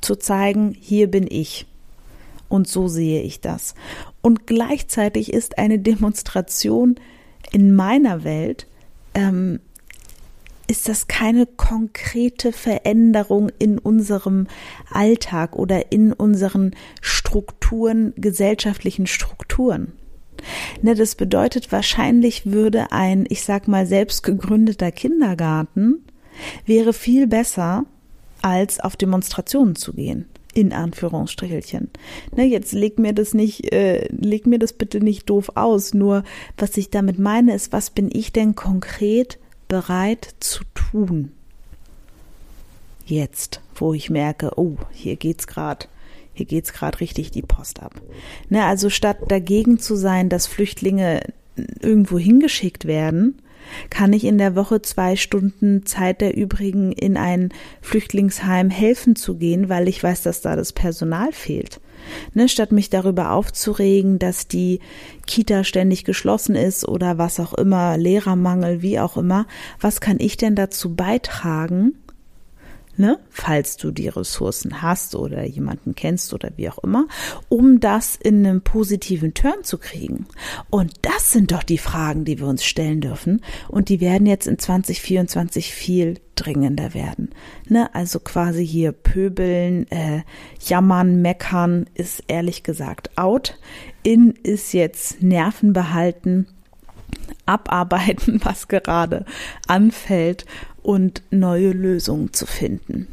zu 0.00 0.16
zeigen, 0.16 0.76
hier 0.78 1.11
bin 1.11 1.26
ich. 1.28 1.66
Und 2.49 2.66
so 2.66 2.88
sehe 2.88 3.23
ich 3.23 3.40
das. 3.40 3.75
Und 4.21 4.47
gleichzeitig 4.47 5.33
ist 5.33 5.59
eine 5.59 5.79
Demonstration 5.79 6.97
in 7.53 7.75
meiner 7.75 8.25
Welt, 8.25 8.67
ähm, 9.15 9.61
ist 10.67 10.89
das 10.89 11.09
keine 11.09 11.47
konkrete 11.47 12.53
Veränderung 12.53 13.51
in 13.59 13.79
unserem 13.79 14.49
Alltag 14.91 15.57
oder 15.57 15.93
in 15.93 16.13
unseren 16.13 16.77
Strukturen, 17.01 18.13
gesellschaftlichen 18.17 19.07
Strukturen. 19.07 19.93
Ne, 20.83 20.95
das 20.95 21.15
bedeutet, 21.15 21.73
wahrscheinlich 21.73 22.47
würde 22.47 22.93
ein, 22.93 23.25
ich 23.29 23.45
sag 23.45 23.67
mal, 23.67 23.87
selbst 23.87 24.23
gegründeter 24.23 24.93
Kindergarten 24.93 26.05
wäre 26.67 26.93
viel 26.93 27.27
besser, 27.27 27.87
als 28.43 28.79
auf 28.79 28.95
Demonstrationen 28.97 29.75
zu 29.75 29.95
gehen 29.95 30.27
in 30.55 30.73
Anführungsstrichelchen. 30.73 31.90
Ne, 32.35 32.45
jetzt 32.45 32.73
leg 32.73 32.99
mir 32.99 33.12
das 33.12 33.35
nicht, 33.35 33.73
äh, 33.73 34.09
leg 34.09 34.47
mir 34.47 34.59
das 34.59 34.73
bitte 34.73 35.00
nicht 35.00 35.28
doof 35.28 35.52
aus. 35.55 35.95
Nur 35.95 36.25
was 36.57 36.76
ich 36.76 36.90
damit 36.90 37.19
meine, 37.19 37.55
ist, 37.55 37.73
was 37.73 37.90
bin 37.90 38.11
ich 38.12 38.33
denn 38.33 38.55
konkret 38.55 39.38
bereit 39.69 40.35
zu 40.40 40.64
tun? 40.75 41.33
Jetzt, 43.07 43.61
wo 43.75 43.95
ich 43.95 44.11
merke, 44.11 44.52
oh, 44.57 44.76
hier 44.93 45.17
geht's 45.17 45.47
gerade, 45.47 45.87
hier 46.35 46.47
geht's 46.47 46.73
gerade 46.73 47.00
richtig 47.00 47.31
die 47.31 47.43
Post 47.43 47.81
ab. 47.83 47.95
Ne, 48.49 48.64
also 48.64 48.90
statt 48.90 49.19
dagegen 49.28 49.78
zu 49.78 49.97
sein, 49.97 50.28
dass 50.28 50.47
Flüchtlinge 50.47 51.23
irgendwo 51.81 52.19
hingeschickt 52.19 52.87
werden, 52.87 53.40
kann 53.91 54.13
ich 54.13 54.25
in 54.25 54.39
der 54.39 54.57
Woche 54.57 54.83
zwei 54.83 55.17
Stunden 55.17 55.87
Zeit 55.87 56.21
der 56.21 56.37
übrigen 56.37 56.93
in 56.93 57.17
ein 57.17 57.51
Flüchtlingsheim 57.81 58.71
helfen 58.71 59.17
zu 59.17 59.37
gehen, 59.37 59.69
weil 59.69 59.89
ich 59.89 60.03
weiß, 60.03 60.23
dass 60.23 60.41
da 60.41 60.57
das 60.57 60.73
Personal 60.73 61.33
fehlt. 61.33 61.81
Ne, 62.33 62.49
statt 62.49 62.73
mich 62.73 62.91
darüber 62.91 63.33
aufzuregen, 63.33 64.19
dass 64.19 64.49
die 64.49 64.81
Kita 65.27 65.65
ständig 65.65 66.05
geschlossen 66.05 66.55
ist 66.55 66.87
oder 66.87 67.19
was 67.19 67.41
auch 67.41 67.55
immer, 67.55 67.99
Lehrermangel, 67.99 68.83
wie 68.83 68.99
auch 69.01 69.17
immer, 69.17 69.47
was 69.81 70.01
kann 70.01 70.19
ich 70.19 70.37
denn 70.37 70.55
dazu 70.55 70.95
beitragen, 70.95 71.95
ne, 72.99 73.19
falls 73.31 73.76
du 73.76 73.90
die 73.90 74.09
Ressourcen 74.09 74.83
hast 74.83 75.14
oder 75.14 75.45
jemanden 75.45 75.95
kennst 75.95 76.35
oder 76.35 76.50
wie 76.57 76.69
auch 76.69 76.78
immer, 76.78 77.07
um 77.49 77.81
das 77.81 78.17
in 78.17 78.47
einem 78.47 78.62
positiven 78.62 79.35
Turn 79.35 79.62
zu 79.62 79.78
kriegen. 79.78 80.26
Und 80.71 80.93
das 81.02 81.33
sind 81.33 81.52
doch 81.52 81.62
die 81.62 81.78
Fragen, 81.78 82.25
die 82.25 82.38
wir 82.38 82.47
uns 82.47 82.64
stellen 82.64 83.00
dürfen 83.00 83.40
und 83.69 83.88
die 83.88 84.00
werden 84.00 84.26
jetzt 84.26 84.47
in 84.47 84.59
2024 84.59 85.73
viel 85.73 86.21
dringender 86.35 86.95
werden. 86.95 87.31
Ne, 87.69 87.93
also 87.95 88.21
quasi 88.21 88.67
hier 88.67 88.93
pöbeln, 88.93 89.90
äh, 89.90 90.23
jammern, 90.61 91.21
meckern 91.21 91.87
ist 91.95 92.25
ehrlich 92.28 92.62
gesagt 92.62 93.17
out. 93.17 93.59
In 94.02 94.31
ist 94.31 94.73
jetzt 94.73 95.23
Nerven 95.23 95.73
behalten 95.73 96.47
abarbeiten, 97.47 98.40
was 98.45 98.69
gerade 98.69 99.25
anfällt 99.67 100.47
und 100.88 101.21
neue 101.30 101.73
Lösungen 101.73 102.33
zu 102.33 102.47
finden, 102.47 103.09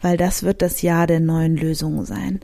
weil 0.00 0.16
das 0.16 0.44
wird 0.44 0.62
das 0.62 0.80
Jahr 0.80 1.06
der 1.06 1.20
neuen 1.20 1.58
Lösungen 1.58 2.06
sein. 2.06 2.40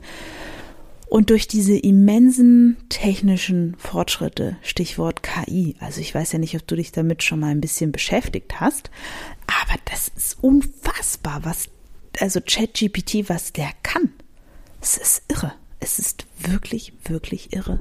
Und 1.09 1.31
durch 1.31 1.47
diese 1.47 1.75
immensen 1.75 2.77
technischen 2.89 3.75
Fortschritte, 3.79 4.57
Stichwort 4.61 5.23
KI, 5.23 5.75
also 5.79 6.01
ich 6.01 6.13
weiß 6.13 6.33
ja 6.33 6.37
nicht, 6.37 6.55
ob 6.55 6.67
du 6.67 6.75
dich 6.75 6.91
damit 6.91 7.23
schon 7.23 7.39
mal 7.39 7.47
ein 7.47 7.61
bisschen 7.61 7.91
beschäftigt 7.91 8.61
hast, 8.61 8.91
aber 9.47 9.79
das 9.85 10.11
ist 10.15 10.37
unfassbar, 10.43 11.39
was, 11.41 11.65
also 12.19 12.39
ChatGPT, 12.39 13.27
was 13.27 13.53
der 13.53 13.71
kann. 13.81 14.11
Es 14.81 14.97
ist 14.97 15.23
irre 15.29 15.53
es 15.79 15.99
ist 15.99 16.25
wirklich, 16.39 16.93
wirklich 17.03 17.53
irre. 17.53 17.79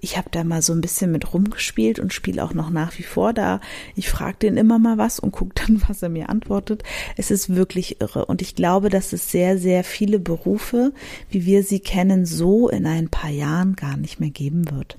Ich 0.00 0.16
habe 0.16 0.30
da 0.30 0.44
mal 0.44 0.62
so 0.62 0.72
ein 0.72 0.80
bisschen 0.80 1.10
mit 1.12 1.34
rumgespielt 1.34 1.98
und 1.98 2.12
spiele 2.12 2.42
auch 2.42 2.54
noch 2.54 2.70
nach 2.70 2.96
wie 2.98 3.02
vor 3.02 3.32
da. 3.32 3.60
Ich 3.94 4.08
frage 4.08 4.38
den 4.38 4.56
immer 4.56 4.78
mal 4.78 4.96
was 4.96 5.18
und 5.18 5.32
gucke 5.32 5.52
dann, 5.54 5.82
was 5.88 6.02
er 6.02 6.08
mir 6.08 6.28
antwortet. 6.28 6.82
Es 7.16 7.30
ist 7.30 7.54
wirklich 7.54 8.00
irre. 8.00 8.26
Und 8.26 8.42
ich 8.42 8.54
glaube, 8.54 8.88
dass 8.88 9.12
es 9.12 9.30
sehr, 9.30 9.58
sehr 9.58 9.84
viele 9.84 10.18
Berufe, 10.18 10.92
wie 11.30 11.44
wir 11.44 11.62
sie 11.62 11.80
kennen, 11.80 12.26
so 12.26 12.68
in 12.68 12.86
ein 12.86 13.08
paar 13.08 13.30
Jahren 13.30 13.76
gar 13.76 13.96
nicht 13.96 14.20
mehr 14.20 14.30
geben 14.30 14.70
wird. 14.70 14.96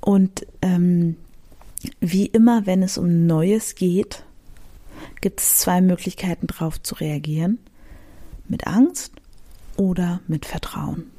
Und 0.00 0.46
ähm, 0.62 1.16
wie 2.00 2.26
immer, 2.26 2.66
wenn 2.66 2.82
es 2.82 2.98
um 2.98 3.26
Neues 3.26 3.74
geht, 3.74 4.24
gibt 5.20 5.40
es 5.40 5.58
zwei 5.58 5.80
Möglichkeiten 5.80 6.48
darauf 6.48 6.82
zu 6.82 6.96
reagieren. 6.96 7.58
Mit 8.48 8.66
Angst 8.66 9.12
oder 9.76 10.20
mit 10.26 10.46
Vertrauen. 10.46 11.10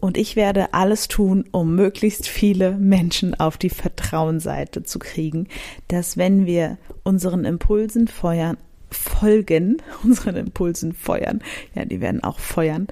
Und 0.00 0.16
ich 0.16 0.36
werde 0.36 0.74
alles 0.74 1.08
tun, 1.08 1.44
um 1.52 1.74
möglichst 1.74 2.26
viele 2.26 2.72
Menschen 2.72 3.38
auf 3.38 3.58
die 3.58 3.70
Vertrauensseite 3.70 4.82
zu 4.82 4.98
kriegen, 4.98 5.48
dass 5.88 6.16
wenn 6.16 6.46
wir 6.46 6.78
unseren 7.04 7.44
Impulsen 7.44 8.08
feuern, 8.08 8.56
folgen, 8.90 9.78
unseren 10.02 10.36
Impulsen 10.36 10.92
feuern, 10.92 11.42
ja, 11.74 11.84
die 11.84 12.00
werden 12.00 12.22
auch 12.22 12.38
feuern, 12.38 12.88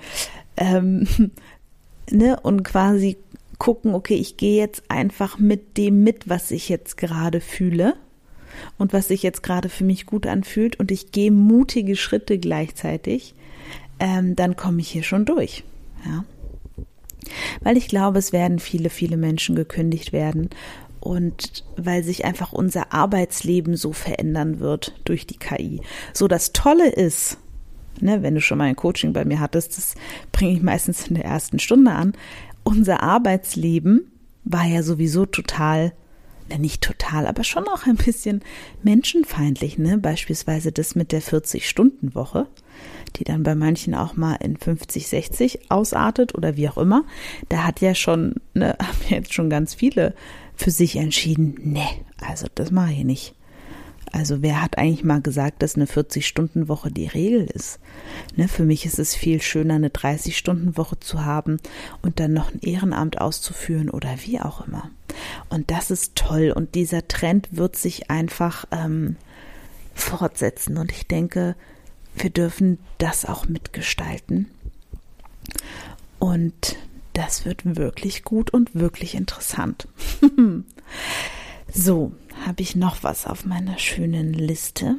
ähm, 0.57 1.07
ne, 2.11 2.39
und 2.43 2.63
quasi 2.63 3.17
gucken, 3.59 3.95
okay, 3.95 4.15
ich 4.15 4.37
gehe 4.37 4.59
jetzt 4.59 4.85
einfach 4.89 5.39
mit 5.39 5.77
dem 5.77 6.03
mit, 6.03 6.29
was 6.29 6.51
ich 6.51 6.69
jetzt 6.69 6.97
gerade 6.97 7.41
fühle 7.41 7.95
und 8.79 8.93
was 8.93 9.09
sich 9.09 9.23
jetzt 9.23 9.43
gerade 9.43 9.69
für 9.69 9.85
mich 9.85 10.07
gut 10.07 10.27
anfühlt 10.27 10.81
und 10.81 10.91
ich 10.91 11.13
gehe 11.13 11.31
mutige 11.31 11.97
Schritte 11.97 12.39
gleichzeitig, 12.39 13.35
ähm, 14.01 14.35
dann 14.35 14.57
komme 14.57 14.81
ich 14.81 14.91
hier 14.91 15.03
schon 15.03 15.25
durch. 15.25 15.63
Ja. 16.05 16.25
Weil 17.61 17.77
ich 17.77 17.87
glaube, 17.87 18.19
es 18.19 18.33
werden 18.33 18.59
viele, 18.59 18.91
viele 18.91 19.17
Menschen 19.17 19.55
gekündigt 19.55 20.13
werden 20.13 20.51
und 20.99 21.65
weil 21.77 22.03
sich 22.03 22.25
einfach 22.25 22.53
unser 22.53 22.93
Arbeitsleben 22.93 23.77
so 23.77 23.93
verändern 23.93 24.59
wird 24.59 24.95
durch 25.05 25.27
die 25.27 25.39
KI. 25.39 25.81
So 26.13 26.29
das 26.29 26.53
Tolle 26.53 26.91
ist, 26.91 27.39
ne, 28.01 28.23
wenn 28.23 28.35
du 28.35 28.41
schon 28.41 28.59
mal 28.59 28.65
ein 28.65 28.77
Coaching 28.77 29.13
bei 29.13 29.25
mir 29.25 29.39
hattest, 29.39 29.77
das 29.77 29.95
bringe 30.33 30.53
ich 30.53 30.63
meistens 30.63 31.09
in 31.09 31.15
der 31.15 31.25
ersten 31.25 31.59
Stunde 31.59 31.93
an, 31.93 32.15
unser 32.65 33.03
Arbeitsleben 33.03 34.11
war 34.45 34.65
ja 34.65 34.83
sowieso 34.83 35.27
total 35.27 35.93
nicht 36.59 36.83
total, 36.83 37.27
aber 37.27 37.45
schon 37.45 37.69
auch 37.69 37.87
ein 37.87 37.97
bisschen 37.97 38.43
menschenfeindlich, 38.83 39.79
ne? 39.79 39.99
Beispielsweise 39.99 40.73
das 40.73 40.95
mit 40.95 41.13
der 41.13 41.23
40-Stunden-Woche, 41.23 42.49
die 43.17 43.25
dann 43.25 43.43
bei 43.43 43.55
manchen 43.55 43.95
auch 43.95 44.15
mal 44.17 44.37
in 44.37 44.57
50, 44.57 45.09
60 45.09 45.71
ausartet 45.71 46.35
oder 46.35 46.57
wie 46.57 46.69
auch 46.69 46.79
immer. 46.79 47.05
Da 47.49 47.65
hat 47.65 47.81
ja 47.81 47.95
schon, 47.95 48.37
ne, 48.55 48.77
haben 48.81 48.99
jetzt 49.09 49.35
schon 49.35 49.51
ganz 49.51 49.75
viele 49.75 50.15
für 50.55 50.71
sich 50.71 50.97
entschieden, 50.97 51.57
ne, 51.63 51.87
also 52.21 52.47
das 52.55 52.71
mache 52.71 52.93
ich 52.93 53.05
nicht. 53.05 53.35
Also 54.13 54.43
wer 54.43 54.61
hat 54.61 54.77
eigentlich 54.77 55.05
mal 55.05 55.21
gesagt, 55.21 55.63
dass 55.63 55.77
eine 55.77 55.87
40-Stunden-Woche 55.87 56.91
die 56.91 57.07
Regel 57.07 57.45
ist? 57.45 57.79
Ne, 58.37 58.49
für 58.49 58.65
mich 58.65 58.85
ist 58.85 58.99
es 58.99 59.15
viel 59.15 59.41
schöner, 59.41 59.75
eine 59.75 59.89
30-Stunden-Woche 59.89 60.99
zu 60.99 61.25
haben 61.25 61.59
und 62.03 62.19
dann 62.19 62.33
noch 62.33 62.53
ein 62.53 62.61
Ehrenamt 62.61 63.21
auszuführen 63.21 63.89
oder 63.89 64.11
wie 64.25 64.41
auch 64.41 64.67
immer. 64.67 64.91
Und 65.49 65.71
das 65.71 65.91
ist 65.91 66.17
toll 66.17 66.53
und 66.55 66.75
dieser 66.75 67.07
Trend 67.07 67.49
wird 67.53 67.77
sich 67.77 68.11
einfach 68.11 68.65
ähm, 68.73 69.17
fortsetzen 69.95 70.77
und 70.77 70.91
ich 70.91 71.07
denke, 71.07 71.55
wir 72.23 72.31
dürfen 72.31 72.79
das 72.99 73.25
auch 73.25 73.47
mitgestalten. 73.47 74.51
Und 76.19 76.77
das 77.13 77.45
wird 77.45 77.77
wirklich 77.77 78.25
gut 78.25 78.51
und 78.51 78.75
wirklich 78.75 79.15
interessant. 79.15 79.89
so, 81.73 82.13
habe 82.47 82.63
ich 82.63 82.77
noch 82.77 83.03
was 83.03 83.27
auf 83.27 83.45
meiner 83.45 83.79
schönen 83.79 84.33
Liste? 84.33 84.97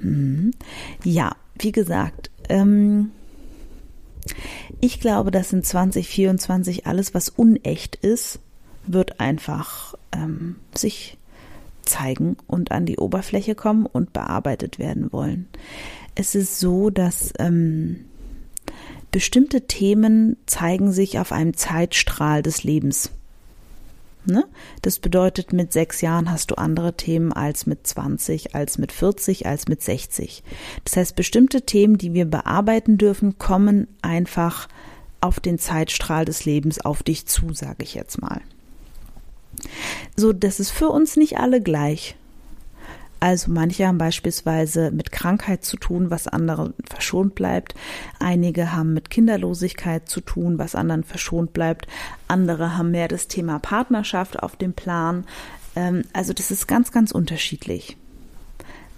Hm. 0.00 0.52
Ja, 1.04 1.36
wie 1.58 1.72
gesagt, 1.72 2.30
ähm, 2.48 3.10
ich 4.80 5.00
glaube, 5.00 5.30
dass 5.30 5.52
in 5.52 5.62
2024 5.62 6.86
alles, 6.86 7.14
was 7.14 7.28
unecht 7.28 7.96
ist, 7.96 8.40
wird 8.86 9.20
einfach 9.20 9.94
ähm, 10.12 10.56
sich 10.74 11.16
zeigen 11.86 12.36
und 12.46 12.72
an 12.72 12.86
die 12.86 12.98
Oberfläche 12.98 13.54
kommen 13.54 13.86
und 13.86 14.12
bearbeitet 14.12 14.78
werden 14.78 15.12
wollen. 15.12 15.48
Es 16.14 16.34
ist 16.34 16.58
so, 16.58 16.90
dass 16.90 17.32
ähm, 17.38 18.04
bestimmte 19.10 19.62
Themen 19.62 20.36
zeigen 20.46 20.92
sich 20.92 21.18
auf 21.18 21.32
einem 21.32 21.54
Zeitstrahl 21.54 22.42
des 22.42 22.64
Lebens. 22.64 23.10
Ne? 24.26 24.44
Das 24.82 24.98
bedeutet, 24.98 25.52
mit 25.52 25.72
sechs 25.72 26.00
Jahren 26.00 26.30
hast 26.30 26.50
du 26.50 26.56
andere 26.56 26.94
Themen 26.94 27.32
als 27.32 27.66
mit 27.66 27.86
20, 27.86 28.54
als 28.54 28.76
mit 28.76 28.90
40, 28.90 29.46
als 29.46 29.68
mit 29.68 29.82
60. 29.82 30.42
Das 30.84 30.96
heißt, 30.96 31.16
bestimmte 31.16 31.62
Themen, 31.62 31.96
die 31.96 32.12
wir 32.12 32.24
bearbeiten 32.24 32.98
dürfen, 32.98 33.38
kommen 33.38 33.86
einfach 34.02 34.68
auf 35.20 35.38
den 35.38 35.58
Zeitstrahl 35.58 36.24
des 36.24 36.44
Lebens 36.44 36.84
auf 36.84 37.02
dich 37.02 37.26
zu, 37.26 37.52
sage 37.52 37.84
ich 37.84 37.94
jetzt 37.94 38.20
mal. 38.20 38.40
So, 40.16 40.32
das 40.32 40.60
ist 40.60 40.70
für 40.70 40.88
uns 40.88 41.16
nicht 41.16 41.38
alle 41.38 41.60
gleich. 41.60 42.16
Also 43.18 43.50
manche 43.50 43.86
haben 43.86 43.98
beispielsweise 43.98 44.90
mit 44.90 45.10
Krankheit 45.10 45.64
zu 45.64 45.76
tun, 45.78 46.10
was 46.10 46.28
anderen 46.28 46.74
verschont 46.88 47.34
bleibt. 47.34 47.74
Einige 48.20 48.72
haben 48.72 48.92
mit 48.92 49.10
Kinderlosigkeit 49.10 50.08
zu 50.08 50.20
tun, 50.20 50.58
was 50.58 50.74
anderen 50.74 51.02
verschont 51.02 51.52
bleibt. 51.52 51.86
Andere 52.28 52.76
haben 52.76 52.90
mehr 52.90 53.08
das 53.08 53.26
Thema 53.26 53.58
Partnerschaft 53.58 54.42
auf 54.42 54.56
dem 54.56 54.74
Plan. 54.74 55.24
Ähm, 55.74 56.02
also 56.12 56.32
das 56.32 56.50
ist 56.50 56.68
ganz, 56.68 56.92
ganz 56.92 57.10
unterschiedlich, 57.10 57.96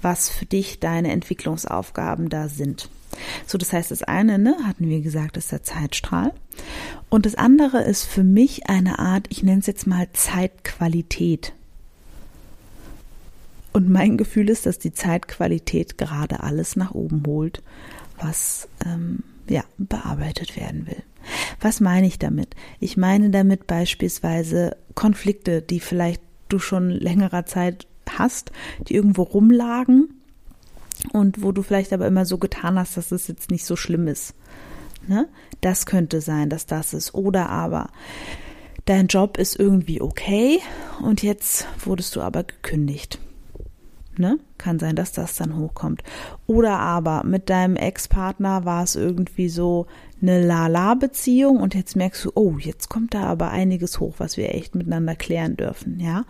was 0.02 0.28
für 0.28 0.46
dich 0.46 0.81
deine 0.81 1.12
Entwicklungsaufgaben 1.12 2.28
da 2.28 2.48
sind. 2.48 2.90
So, 3.47 3.59
das 3.59 3.73
heißt, 3.73 3.90
das 3.90 4.03
eine, 4.03 4.38
ne, 4.38 4.57
hatten 4.64 4.88
wir 4.88 5.01
gesagt, 5.01 5.37
ist 5.37 5.53
der 5.53 5.62
Zeitstrahl. 5.62 6.33
Und 7.09 7.27
das 7.27 7.35
andere 7.35 7.83
ist 7.83 8.05
für 8.05 8.25
mich 8.25 8.68
eine 8.68 8.99
Art, 8.99 9.27
ich 9.31 9.42
nenne 9.42 9.61
es 9.61 9.66
jetzt 9.66 9.87
mal 9.87 10.09
Zeitqualität. 10.12 11.53
Und 13.73 13.88
mein 13.88 14.16
Gefühl 14.16 14.51
ist, 14.51 14.66
dass 14.66 14.79
die 14.79 14.92
Zeitqualität 14.92 15.99
gerade 15.99 16.42
alles 16.42 16.77
nach 16.77 16.92
oben 16.92 17.23
holt, 17.27 17.62
was 18.21 18.68
ähm, 18.85 19.23
ja 19.49 19.62
bearbeitet 19.77 20.57
werden 20.57 20.87
will. 20.87 21.03
Was 21.61 21.81
meine 21.81 22.07
ich 22.07 22.18
damit? 22.18 22.55
Ich 22.81 22.97
meine 22.97 23.31
damit 23.31 23.66
beispielsweise 23.66 24.77
Konflikte, 24.94 25.62
die 25.62 25.81
vielleicht 25.81 26.23
du 26.49 26.59
schon 26.59 26.90
längerer 26.90 27.47
Zeit 27.47 27.87
hast, 28.09 28.53
die 28.88 28.94
irgendwo 28.94 29.23
rumlagen 29.23 30.09
und 31.12 31.42
wo 31.42 31.52
du 31.52 31.62
vielleicht 31.62 31.92
aber 31.92 32.06
immer 32.06 32.24
so 32.24 32.38
getan 32.38 32.78
hast, 32.78 32.96
dass 32.96 33.12
es 33.12 33.28
jetzt 33.28 33.50
nicht 33.50 33.64
so 33.64 33.76
schlimm 33.76 34.08
ist. 34.08 34.34
Ne? 35.06 35.28
Das 35.61 35.87
könnte 35.87 36.20
sein, 36.20 36.50
dass 36.50 36.66
das 36.66 36.92
ist. 36.94 37.14
Oder 37.14 37.48
aber 37.48 37.90
dein 38.84 39.06
Job 39.06 39.38
ist 39.38 39.58
irgendwie 39.58 40.00
okay 40.00 40.61
und 41.02 41.22
jetzt 41.22 41.66
wurdest 41.84 42.16
du 42.16 42.20
aber 42.20 42.44
gekündigt. 42.44 43.18
Ne? 44.18 44.38
Kann 44.58 44.80
sein, 44.80 44.96
dass 44.96 45.12
das 45.12 45.37
dann 45.37 45.56
hochkommt. 45.56 46.02
Oder 46.46 46.80
aber 46.80 47.22
mit 47.24 47.48
deinem 47.50 47.76
Ex-Partner 47.76 48.64
war 48.64 48.82
es 48.82 48.96
irgendwie 48.96 49.48
so 49.48 49.87
eine 50.20 50.44
La-La-Beziehung 50.44 51.61
und 51.61 51.74
jetzt 51.74 51.94
merkst 51.94 52.24
du, 52.24 52.32
oh, 52.34 52.56
jetzt 52.58 52.88
kommt 52.88 53.14
da 53.14 53.22
aber 53.22 53.50
einiges 53.50 54.00
hoch, 54.00 54.14
was 54.18 54.37
wir 54.37 54.52
echt 54.54 54.74
miteinander 54.74 55.14
klären 55.14 55.56
dürfen, 55.56 56.00
ja. 56.00 56.24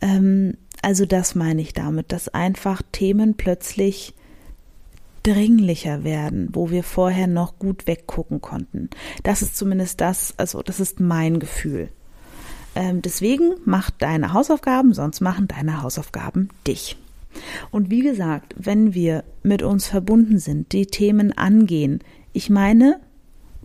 Ähm, 0.00 0.54
also 0.82 1.04
das 1.04 1.34
meine 1.34 1.60
ich 1.60 1.72
damit, 1.72 2.12
dass 2.12 2.28
einfach 2.28 2.82
Themen 2.92 3.36
plötzlich 3.36 4.14
dringlicher 5.22 6.02
werden, 6.02 6.48
wo 6.52 6.70
wir 6.70 6.82
vorher 6.82 7.26
noch 7.26 7.58
gut 7.58 7.86
weggucken 7.86 8.40
konnten. 8.40 8.88
Das 9.22 9.42
ist 9.42 9.56
zumindest 9.56 10.00
das, 10.00 10.34
also 10.38 10.62
das 10.62 10.80
ist 10.80 10.98
mein 10.98 11.38
Gefühl. 11.38 11.90
Ähm, 12.74 13.02
deswegen 13.02 13.54
mach 13.64 13.90
deine 13.90 14.32
Hausaufgaben, 14.32 14.94
sonst 14.94 15.20
machen 15.20 15.48
deine 15.48 15.82
Hausaufgaben 15.82 16.48
dich. 16.66 16.96
Und 17.70 17.90
wie 17.90 18.00
gesagt, 18.00 18.54
wenn 18.56 18.94
wir 18.94 19.24
mit 19.42 19.62
uns 19.62 19.86
verbunden 19.86 20.38
sind, 20.38 20.72
die 20.72 20.86
Themen 20.86 21.36
angehen, 21.36 22.00
ich 22.32 22.50
meine, 22.50 23.00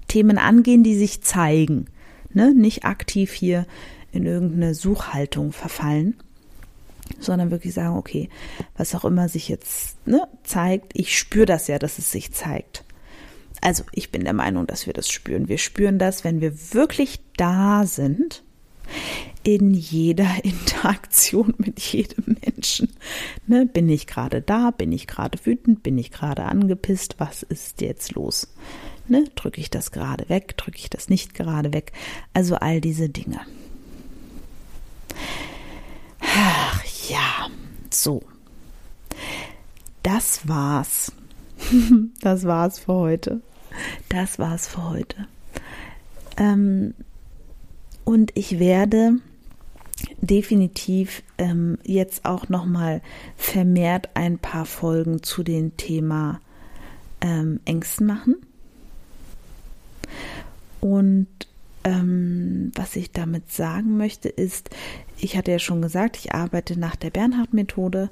Themen 0.07 0.37
angehen, 0.37 0.83
die 0.83 0.95
sich 0.95 1.21
zeigen, 1.21 1.85
ne? 2.33 2.53
nicht 2.53 2.85
aktiv 2.85 3.31
hier 3.31 3.65
in 4.11 4.25
irgendeine 4.25 4.75
Suchhaltung 4.75 5.51
verfallen, 5.51 6.15
sondern 7.19 7.51
wirklich 7.51 7.73
sagen, 7.73 7.97
okay, 7.97 8.29
was 8.77 8.95
auch 8.95 9.05
immer 9.05 9.29
sich 9.29 9.49
jetzt 9.49 10.05
ne, 10.07 10.27
zeigt, 10.43 10.91
ich 10.93 11.17
spüre 11.17 11.45
das 11.45 11.67
ja, 11.67 11.79
dass 11.79 11.99
es 11.99 12.11
sich 12.11 12.31
zeigt. 12.31 12.83
Also 13.61 13.83
ich 13.91 14.11
bin 14.11 14.23
der 14.23 14.33
Meinung, 14.33 14.67
dass 14.67 14.85
wir 14.85 14.93
das 14.93 15.09
spüren. 15.09 15.47
Wir 15.47 15.57
spüren 15.57 15.97
das, 15.97 16.23
wenn 16.23 16.41
wir 16.41 16.73
wirklich 16.73 17.19
da 17.37 17.85
sind 17.85 18.43
in 19.43 19.73
jeder 19.73 20.29
Interaktion 20.43 21.53
mit 21.57 21.79
jedem 21.79 22.37
Menschen. 22.43 22.89
Ne, 23.47 23.65
bin 23.65 23.89
ich 23.89 24.07
gerade 24.07 24.41
da? 24.41 24.71
Bin 24.71 24.91
ich 24.91 25.07
gerade 25.07 25.37
wütend? 25.45 25.83
Bin 25.83 25.97
ich 25.97 26.11
gerade 26.11 26.43
angepisst? 26.43 27.15
Was 27.19 27.43
ist 27.43 27.81
jetzt 27.81 28.13
los? 28.13 28.53
Ne, 29.07 29.25
drücke 29.35 29.61
ich 29.61 29.69
das 29.69 29.91
gerade 29.91 30.27
weg? 30.29 30.57
Drücke 30.57 30.77
ich 30.77 30.89
das 30.89 31.09
nicht 31.09 31.33
gerade 31.33 31.73
weg? 31.73 31.91
Also 32.33 32.55
all 32.55 32.81
diese 32.81 33.07
Dinge. 33.09 33.39
Ach 36.19 36.83
ja, 37.07 37.49
so. 37.93 38.23
Das 40.03 40.47
war's. 40.47 41.11
das 42.21 42.45
war's 42.45 42.79
für 42.79 42.93
heute. 42.93 43.41
Das 44.09 44.39
war's 44.39 44.67
für 44.67 44.89
heute. 44.89 45.27
Ähm, 46.37 46.93
Und 48.03 48.31
ich 48.35 48.59
werde 48.59 49.19
definitiv 50.21 51.23
ähm, 51.37 51.77
jetzt 51.83 52.25
auch 52.25 52.49
noch 52.49 52.65
mal 52.65 53.01
vermehrt 53.37 54.09
ein 54.13 54.37
paar 54.37 54.65
Folgen 54.65 55.23
zu 55.23 55.43
dem 55.43 55.75
Thema 55.77 56.41
ähm, 57.21 57.59
Ängsten 57.65 58.05
machen. 58.05 58.35
Und 60.81 61.27
ähm, 61.85 62.71
was 62.73 62.95
ich 62.95 63.11
damit 63.11 63.51
sagen 63.51 63.95
möchte, 63.95 64.27
ist, 64.27 64.71
ich 65.17 65.37
hatte 65.37 65.51
ja 65.51 65.59
schon 65.59 65.83
gesagt, 65.83 66.17
ich 66.17 66.33
arbeite 66.33 66.77
nach 66.77 66.95
der 66.95 67.11
Bernhard-Methode 67.11 68.09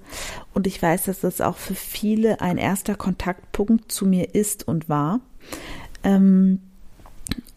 und 0.53 0.67
ich 0.67 0.79
weiß, 0.79 1.05
dass 1.05 1.21
das 1.21 1.41
auch 1.41 1.57
für 1.57 1.73
viele 1.73 2.39
ein 2.39 2.59
erster 2.59 2.95
Kontaktpunkt 2.95 3.91
zu 3.91 4.05
mir 4.05 4.35
ist 4.35 4.67
und 4.67 4.89
war. 4.89 5.21
Ähm, 6.03 6.59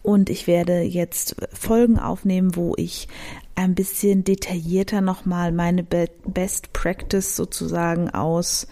und 0.01 0.29
ich 0.31 0.47
werde 0.47 0.81
jetzt 0.81 1.35
Folgen 1.53 1.99
aufnehmen, 1.99 2.55
wo 2.55 2.73
ich 2.77 3.07
ein 3.53 3.75
bisschen 3.75 4.23
detaillierter 4.23 5.01
nochmal 5.01 5.51
meine 5.51 5.83
Best 5.83 6.73
Practice 6.73 7.35
sozusagen 7.35 8.09
aus, 8.09 8.67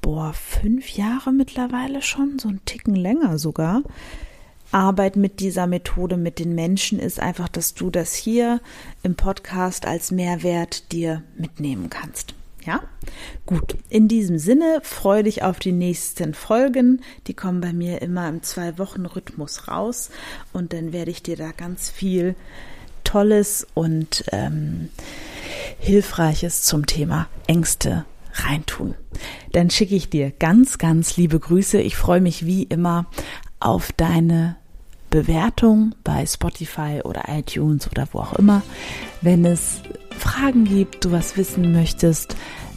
boah, 0.00 0.32
fünf 0.32 0.88
Jahre 0.88 1.32
mittlerweile 1.32 2.02
schon, 2.02 2.40
so 2.40 2.48
ein 2.48 2.60
Ticken 2.64 2.96
länger 2.96 3.38
sogar, 3.38 3.82
Arbeit 4.72 5.16
mit 5.16 5.40
dieser 5.40 5.66
Methode 5.66 6.16
mit 6.16 6.38
den 6.38 6.54
Menschen 6.54 6.98
ist 6.98 7.20
einfach, 7.20 7.48
dass 7.48 7.74
du 7.74 7.90
das 7.90 8.14
hier 8.14 8.60
im 9.02 9.14
Podcast 9.14 9.86
als 9.86 10.10
Mehrwert 10.10 10.92
dir 10.92 11.22
mitnehmen 11.36 11.90
kannst. 11.90 12.34
Ja, 12.64 12.80
gut. 13.44 13.76
In 13.88 14.06
diesem 14.06 14.38
Sinne 14.38 14.80
freue 14.82 15.24
dich 15.24 15.42
auf 15.42 15.58
die 15.58 15.72
nächsten 15.72 16.32
Folgen. 16.32 17.02
Die 17.26 17.34
kommen 17.34 17.60
bei 17.60 17.72
mir 17.72 18.02
immer 18.02 18.28
im 18.28 18.42
Zwei-Wochen-Rhythmus 18.42 19.66
raus 19.66 20.10
und 20.52 20.72
dann 20.72 20.92
werde 20.92 21.10
ich 21.10 21.22
dir 21.22 21.36
da 21.36 21.50
ganz 21.50 21.90
viel 21.90 22.36
Tolles 23.02 23.66
und 23.74 24.24
ähm, 24.30 24.90
Hilfreiches 25.78 26.62
zum 26.62 26.86
Thema 26.86 27.28
Ängste 27.48 28.04
reintun. 28.34 28.94
Dann 29.50 29.68
schicke 29.70 29.96
ich 29.96 30.08
dir 30.08 30.30
ganz, 30.30 30.78
ganz 30.78 31.16
liebe 31.16 31.38
Grüße. 31.38 31.80
Ich 31.80 31.96
freue 31.96 32.20
mich 32.20 32.46
wie 32.46 32.62
immer 32.62 33.06
auf 33.58 33.92
deine 33.92 34.56
Bewertung 35.12 35.94
bei 36.02 36.26
Spotify 36.26 37.02
oder 37.04 37.26
iTunes 37.28 37.88
oder 37.88 38.08
wo 38.12 38.18
auch 38.20 38.32
immer. 38.32 38.62
Wenn 39.20 39.44
es 39.44 39.82
Fragen 40.18 40.64
gibt, 40.64 41.04
du 41.04 41.12
was 41.12 41.36
wissen 41.36 41.70
möchtest, 41.70 42.34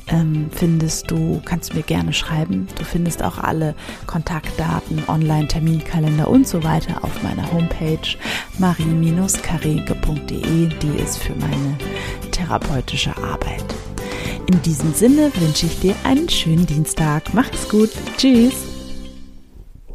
ähm, 0.08 0.52
findest 0.52 1.10
du, 1.10 1.42
kannst 1.46 1.72
du 1.72 1.78
mir 1.78 1.84
gerne 1.84 2.14
schreiben. 2.14 2.68
Du 2.78 2.84
findest 2.84 3.24
auch 3.24 3.40
alle 3.40 3.74
Kontaktdaten, 4.06 5.02
Online-Terminkalender 5.08 6.28
und 6.28 6.48
so 6.48 6.64
weiter 6.64 7.04
auf 7.04 7.24
meiner 7.24 7.52
Homepage 7.52 7.98
marie-karege.de. 8.60 10.68
Die 10.68 11.02
ist 11.02 11.18
für 11.18 11.34
meine 11.36 11.76
therapeutische 12.32 13.18
Arbeit. 13.18 13.66
In 14.48 14.62
diesem 14.62 14.94
Sinne 14.94 15.32
wünsche 15.40 15.66
ich 15.68 15.80
dir 15.80 15.96
einen 16.04 16.28
schönen 16.30 16.68
Dienstag. 16.68 17.34
Mach 17.34 17.50
gut. 17.70 17.92
Tschüss. 18.18 18.75